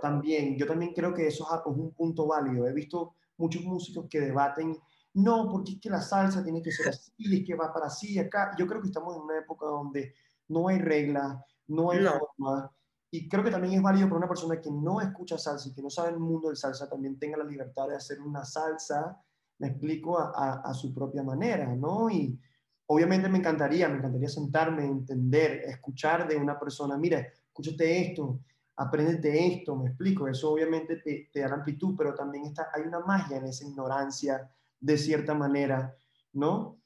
También, 0.00 0.56
yo 0.56 0.66
también 0.66 0.92
creo 0.94 1.14
que 1.14 1.26
eso 1.26 1.46
es 1.52 1.60
un 1.66 1.92
punto 1.92 2.26
válido. 2.26 2.66
He 2.66 2.72
visto 2.72 3.14
muchos 3.36 3.62
músicos 3.64 4.06
que 4.08 4.20
debaten 4.20 4.76
no, 5.14 5.48
porque 5.50 5.72
es 5.72 5.80
que 5.80 5.90
la 5.90 6.00
salsa 6.00 6.42
tiene 6.42 6.62
que 6.62 6.72
ser 6.72 6.88
así, 6.88 7.12
es 7.18 7.46
que 7.46 7.54
va 7.54 7.72
para 7.72 7.86
así, 7.86 8.18
acá. 8.18 8.54
Yo 8.58 8.66
creo 8.66 8.80
que 8.80 8.88
estamos 8.88 9.14
en 9.14 9.22
una 9.22 9.38
época 9.38 9.66
donde 9.66 10.14
no 10.48 10.68
hay 10.68 10.78
reglas, 10.78 11.38
no 11.66 11.90
hay 11.90 12.04
forma. 12.04 12.72
Y 13.10 13.28
creo 13.28 13.44
que 13.44 13.50
también 13.50 13.74
es 13.74 13.82
válido 13.82 14.08
para 14.08 14.18
una 14.18 14.28
persona 14.28 14.58
que 14.60 14.70
no 14.70 15.00
escucha 15.02 15.36
salsa 15.36 15.68
y 15.68 15.74
que 15.74 15.82
no 15.82 15.90
sabe 15.90 16.10
el 16.10 16.18
mundo 16.18 16.48
del 16.48 16.56
salsa, 16.56 16.88
también 16.88 17.18
tenga 17.18 17.36
la 17.36 17.44
libertad 17.44 17.88
de 17.88 17.96
hacer 17.96 18.22
una 18.22 18.42
salsa, 18.44 19.22
me 19.58 19.68
explico, 19.68 20.18
a, 20.18 20.62
a, 20.64 20.72
su 20.72 20.94
propia 20.94 21.22
manera, 21.22 21.76
¿no? 21.76 22.08
Y 22.10 22.40
obviamente 22.86 23.28
me 23.28 23.38
encantaría, 23.38 23.88
me 23.88 23.98
encantaría 23.98 24.28
sentarme, 24.28 24.84
entender, 24.84 25.62
escuchar 25.66 26.28
de 26.28 26.36
una 26.36 26.58
persona, 26.58 26.96
mira, 26.96 27.20
escúchate 27.20 28.08
esto, 28.08 28.40
apréndete 28.76 29.46
esto, 29.46 29.76
me 29.76 29.90
explico, 29.90 30.28
eso 30.28 30.52
obviamente 30.52 30.96
te, 30.96 31.28
te 31.32 31.40
da 31.40 31.54
amplitud, 31.54 31.94
pero 31.96 32.14
también 32.14 32.46
está, 32.46 32.68
hay 32.74 32.82
una 32.82 33.00
magia 33.00 33.36
en 33.36 33.46
esa 33.46 33.66
ignorancia, 33.66 34.50
de 34.80 34.98
cierta 34.98 35.34
manera, 35.34 35.96
¿no? 36.32 36.78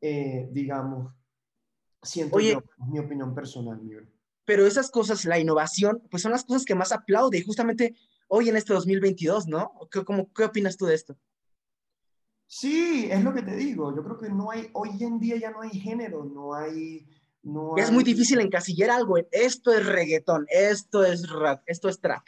Eh, 0.00 0.48
digamos, 0.52 1.12
siento 2.02 2.36
Oye, 2.36 2.52
yo, 2.52 2.62
mi 2.86 2.98
opinión 2.98 3.34
personal, 3.34 3.80
mi 3.80 3.96
Pero 4.44 4.66
esas 4.66 4.90
cosas, 4.90 5.24
la 5.24 5.38
innovación, 5.38 6.02
pues 6.10 6.22
son 6.22 6.32
las 6.32 6.44
cosas 6.44 6.64
que 6.64 6.74
más 6.74 6.92
aplaude, 6.92 7.42
justamente 7.42 7.96
hoy 8.28 8.48
en 8.48 8.56
este 8.56 8.72
2022, 8.72 9.48
¿no? 9.48 9.72
¿Qué, 9.90 10.04
cómo, 10.04 10.32
¿Qué 10.32 10.44
opinas 10.44 10.76
tú 10.76 10.86
de 10.86 10.94
esto? 10.94 11.16
Sí, 12.54 13.08
es 13.10 13.24
lo 13.24 13.32
que 13.32 13.40
te 13.40 13.56
digo. 13.56 13.96
Yo 13.96 14.04
creo 14.04 14.18
que 14.18 14.28
no 14.28 14.50
hay, 14.50 14.68
hoy 14.74 14.90
en 15.00 15.18
día 15.18 15.38
ya 15.38 15.50
no 15.52 15.62
hay 15.62 15.70
género, 15.70 16.22
no 16.26 16.52
hay... 16.52 17.08
No 17.42 17.78
es 17.78 17.90
muy 17.90 18.04
difícil 18.04 18.40
encasillar 18.40 18.90
algo. 18.90 19.16
Esto 19.30 19.72
es 19.72 19.86
reggaetón, 19.86 20.44
esto 20.50 21.02
es 21.02 21.30
rap, 21.30 21.62
esto 21.64 21.88
es 21.88 21.98
trap. 21.98 22.22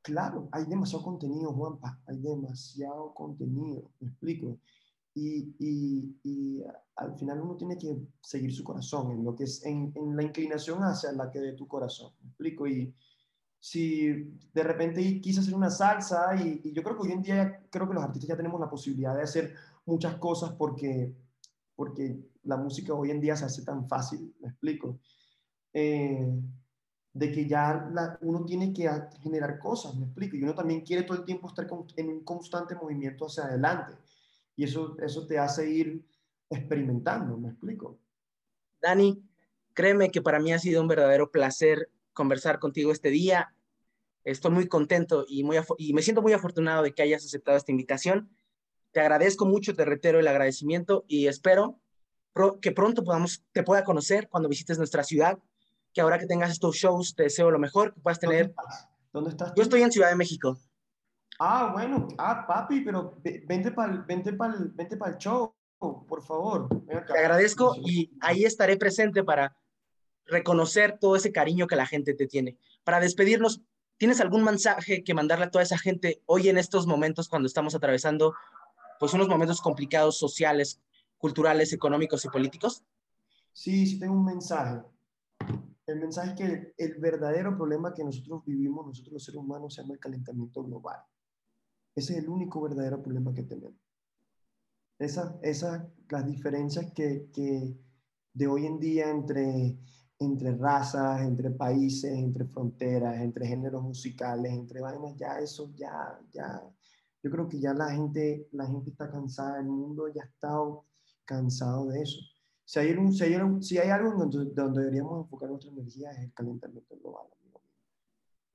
Claro, 0.00 0.48
hay 0.52 0.64
demasiado 0.64 1.04
contenido, 1.04 1.52
Juanpa, 1.52 2.00
hay 2.06 2.16
demasiado 2.16 3.12
contenido, 3.12 3.90
me 4.00 4.08
explico. 4.08 4.58
Y, 5.12 5.54
y, 5.58 6.18
y, 6.24 6.62
al 6.96 7.18
final 7.18 7.42
uno 7.42 7.54
tiene 7.56 7.76
que 7.76 7.94
seguir 8.22 8.54
su 8.54 8.64
corazón, 8.64 9.10
en 9.10 9.22
lo 9.22 9.36
que 9.36 9.44
es, 9.44 9.62
en, 9.66 9.92
en, 9.94 10.16
la 10.16 10.22
inclinación 10.22 10.80
hacia 10.80 11.12
la 11.12 11.30
que 11.30 11.40
de 11.40 11.52
tu 11.52 11.68
corazón, 11.68 12.14
me 12.22 12.30
explico. 12.30 12.66
Y 12.66 12.94
si 13.60 14.38
de 14.52 14.62
repente 14.62 15.20
quise 15.20 15.40
hacer 15.40 15.54
una 15.54 15.70
salsa, 15.70 16.36
y, 16.36 16.72
yo 16.72 16.82
creo 16.82 16.96
que 16.96 17.02
hoy 17.02 17.12
en 17.12 17.22
día 17.22 17.66
creo 17.70 17.88
que 17.88 17.94
los 17.94 18.04
artistas 18.04 18.28
ya 18.28 18.36
tenemos 18.36 18.60
la 18.60 18.70
posibilidad 18.70 19.14
de 19.14 19.22
hacer 19.22 19.54
muchas 19.84 20.16
cosas 20.16 20.52
porque, 20.52 21.14
porque 21.74 22.18
la 22.44 22.56
música 22.56 22.94
hoy 22.94 23.10
en 23.10 23.20
día 23.20 23.36
se 23.36 23.44
hace 23.44 23.62
tan 23.62 23.88
fácil, 23.88 24.34
me 24.40 24.48
explico. 24.48 25.00
Eh, 25.72 26.26
de 27.12 27.32
que 27.32 27.48
ya 27.48 27.90
uno 28.20 28.44
tiene 28.44 28.72
que 28.72 28.88
generar 29.22 29.58
cosas, 29.58 29.94
me 29.96 30.04
explico, 30.04 30.36
y 30.36 30.42
uno 30.42 30.54
también 30.54 30.82
quiere 30.82 31.02
todo 31.02 31.18
el 31.18 31.24
tiempo 31.24 31.48
estar 31.48 31.66
en 31.96 32.08
un 32.08 32.22
constante 32.22 32.76
movimiento 32.76 33.26
hacia 33.26 33.44
adelante, 33.44 33.94
y 34.54 34.64
eso, 34.64 34.96
eso 35.00 35.26
te 35.26 35.38
hace 35.38 35.68
ir 35.68 36.06
experimentando, 36.48 37.36
me 37.36 37.48
explico. 37.48 37.98
Dani, 38.80 39.20
créeme 39.74 40.10
que 40.10 40.22
para 40.22 40.38
mí 40.38 40.52
ha 40.52 40.58
sido 40.58 40.80
un 40.80 40.88
verdadero 40.88 41.30
placer 41.30 41.90
conversar 42.18 42.58
contigo 42.58 42.90
este 42.90 43.10
día. 43.10 43.54
Estoy 44.24 44.50
muy 44.50 44.66
contento 44.66 45.24
y, 45.28 45.44
muy 45.44 45.56
y 45.78 45.94
me 45.94 46.02
siento 46.02 46.20
muy 46.20 46.32
afortunado 46.32 46.82
de 46.82 46.92
que 46.92 47.02
hayas 47.02 47.24
aceptado 47.24 47.56
esta 47.56 47.70
invitación. 47.70 48.28
Te 48.90 49.00
agradezco 49.00 49.46
mucho, 49.46 49.72
te 49.72 49.84
reitero 49.84 50.18
el 50.18 50.26
agradecimiento 50.26 51.04
y 51.06 51.28
espero 51.28 51.78
que 52.60 52.72
pronto 52.72 53.04
podamos, 53.04 53.44
te 53.52 53.62
pueda 53.62 53.84
conocer 53.84 54.28
cuando 54.28 54.48
visites 54.48 54.78
nuestra 54.78 55.04
ciudad, 55.04 55.38
que 55.92 56.00
ahora 56.00 56.18
que 56.18 56.26
tengas 56.26 56.50
estos 56.50 56.74
shows 56.74 57.14
te 57.14 57.24
deseo 57.24 57.52
lo 57.52 57.58
mejor, 57.58 57.94
que 57.94 58.00
puedas 58.00 58.18
tener... 58.18 58.52
¿Dónde 59.12 59.30
estás? 59.30 59.52
Yo 59.56 59.62
estoy 59.62 59.82
en 59.82 59.92
Ciudad 59.92 60.10
de 60.10 60.16
México. 60.16 60.58
Ah, 61.38 61.70
bueno, 61.72 62.08
ah, 62.18 62.44
papi, 62.46 62.80
pero 62.80 63.20
vente 63.22 63.70
para 63.70 64.04
vente 64.06 64.32
vente 64.32 64.98
el 65.06 65.16
show, 65.18 65.54
por 65.78 66.22
favor. 66.22 66.68
Te 66.86 67.18
agradezco 67.18 67.74
y 67.76 68.10
ahí 68.20 68.44
estaré 68.44 68.76
presente 68.76 69.22
para 69.22 69.56
reconocer 70.28 70.98
todo 70.98 71.16
ese 71.16 71.32
cariño 71.32 71.66
que 71.66 71.76
la 71.76 71.86
gente 71.86 72.14
te 72.14 72.26
tiene. 72.26 72.56
Para 72.84 73.00
despedirnos, 73.00 73.62
¿tienes 73.96 74.20
algún 74.20 74.44
mensaje 74.44 75.02
que 75.02 75.14
mandarle 75.14 75.46
a 75.46 75.50
toda 75.50 75.64
esa 75.64 75.78
gente 75.78 76.22
hoy 76.26 76.48
en 76.48 76.58
estos 76.58 76.86
momentos 76.86 77.28
cuando 77.28 77.46
estamos 77.46 77.74
atravesando 77.74 78.34
pues 79.00 79.14
unos 79.14 79.28
momentos 79.28 79.60
complicados 79.60 80.18
sociales, 80.18 80.80
culturales, 81.18 81.72
económicos 81.72 82.24
y 82.24 82.28
políticos? 82.28 82.84
Sí, 83.52 83.86
sí 83.86 83.98
tengo 83.98 84.14
un 84.14 84.24
mensaje. 84.24 84.82
El 85.86 86.00
mensaje 86.00 86.30
es 86.30 86.36
que 86.36 86.74
el 86.76 86.94
verdadero 87.00 87.56
problema 87.56 87.94
que 87.94 88.04
nosotros 88.04 88.44
vivimos, 88.44 88.86
nosotros 88.86 89.14
los 89.14 89.24
seres 89.24 89.40
humanos, 89.40 89.74
se 89.74 89.82
llama 89.82 89.94
el 89.94 90.00
calentamiento 90.00 90.62
global. 90.62 90.98
Ese 91.94 92.12
es 92.12 92.18
el 92.18 92.28
único 92.28 92.60
verdadero 92.60 93.02
problema 93.02 93.32
que 93.32 93.42
tenemos. 93.42 93.80
Esas, 94.98 95.36
esas 95.42 95.86
las 96.08 96.26
diferencias 96.26 96.92
que, 96.92 97.30
que 97.32 97.74
de 98.34 98.46
hoy 98.46 98.66
en 98.66 98.78
día 98.78 99.10
entre, 99.10 99.78
entre 100.20 100.56
razas, 100.56 101.22
entre 101.22 101.50
países, 101.50 102.12
entre 102.12 102.44
fronteras, 102.46 103.20
entre 103.20 103.46
géneros 103.46 103.82
musicales, 103.82 104.52
entre 104.52 104.80
vainas, 104.80 105.16
ya 105.16 105.38
eso, 105.38 105.70
ya, 105.76 106.18
ya, 106.32 106.62
yo 107.22 107.30
creo 107.30 107.48
que 107.48 107.60
ya 107.60 107.72
la 107.74 107.90
gente, 107.90 108.48
la 108.52 108.66
gente 108.66 108.90
está 108.90 109.10
cansada, 109.10 109.60
el 109.60 109.66
mundo 109.66 110.08
ya 110.08 110.22
estado 110.22 110.84
cansado 111.24 111.86
de 111.88 112.02
eso. 112.02 112.18
Si 112.64 112.78
hay, 112.78 112.92
un, 112.92 113.12
si 113.12 113.24
hay, 113.24 113.62
si 113.62 113.78
hay 113.78 113.90
algo 113.90 114.12
donde, 114.12 114.52
donde, 114.52 114.80
deberíamos 114.80 115.24
enfocar 115.24 115.48
nuestra 115.48 115.70
energía 115.70 116.10
es 116.12 116.18
el 116.18 116.32
calentamiento 116.32 116.96
global, 116.98 117.26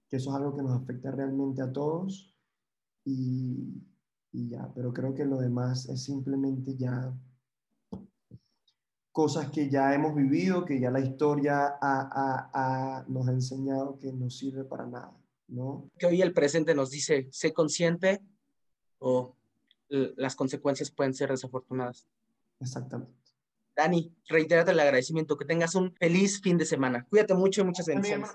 Que 0.10 0.18
eso 0.18 0.30
es 0.30 0.36
algo 0.36 0.56
que 0.56 0.62
nos 0.62 0.82
afecta 0.82 1.12
realmente 1.12 1.62
a 1.62 1.72
todos 1.72 2.34
y 3.06 3.84
ya, 4.32 4.72
pero 4.74 4.94
creo 4.94 5.14
que 5.14 5.26
lo 5.26 5.38
demás 5.38 5.88
es 5.90 6.04
simplemente 6.04 6.76
ya 6.76 7.14
cosas 9.14 9.50
que 9.52 9.70
ya 9.70 9.94
hemos 9.94 10.14
vivido, 10.14 10.66
que 10.66 10.80
ya 10.82 10.92
la 10.92 11.00
historia 11.00 11.78
nos 13.08 13.28
ha 13.28 13.32
enseñado 13.32 13.98
que 14.00 14.12
no 14.12 14.30
sirve 14.30 14.66
para 14.66 14.86
nada, 14.86 15.16
¿no? 15.48 15.90
Que 15.98 16.08
hoy 16.08 16.22
el 16.22 16.34
presente 16.34 16.76
nos 16.76 16.90
dice, 16.90 17.30
sé 17.32 17.54
consciente 17.54 18.22
o 18.98 19.36
las 19.88 20.36
consecuencias 20.36 20.92
pueden 20.92 21.14
ser 21.14 21.30
desafortunadas. 21.30 22.08
Exactamente. 22.60 23.14
Dani, 23.76 24.12
reitérate 24.28 24.72
el 24.72 24.80
agradecimiento, 24.80 25.38
que 25.38 25.46
tengas 25.46 25.76
un 25.76 25.94
feliz 25.94 26.42
fin 26.42 26.58
de 26.58 26.66
semana. 26.66 27.06
Cuídate 27.10 27.36
mucho 27.36 27.62
y 27.62 27.66
muchas 27.66 27.86
bendiciones. 27.86 28.34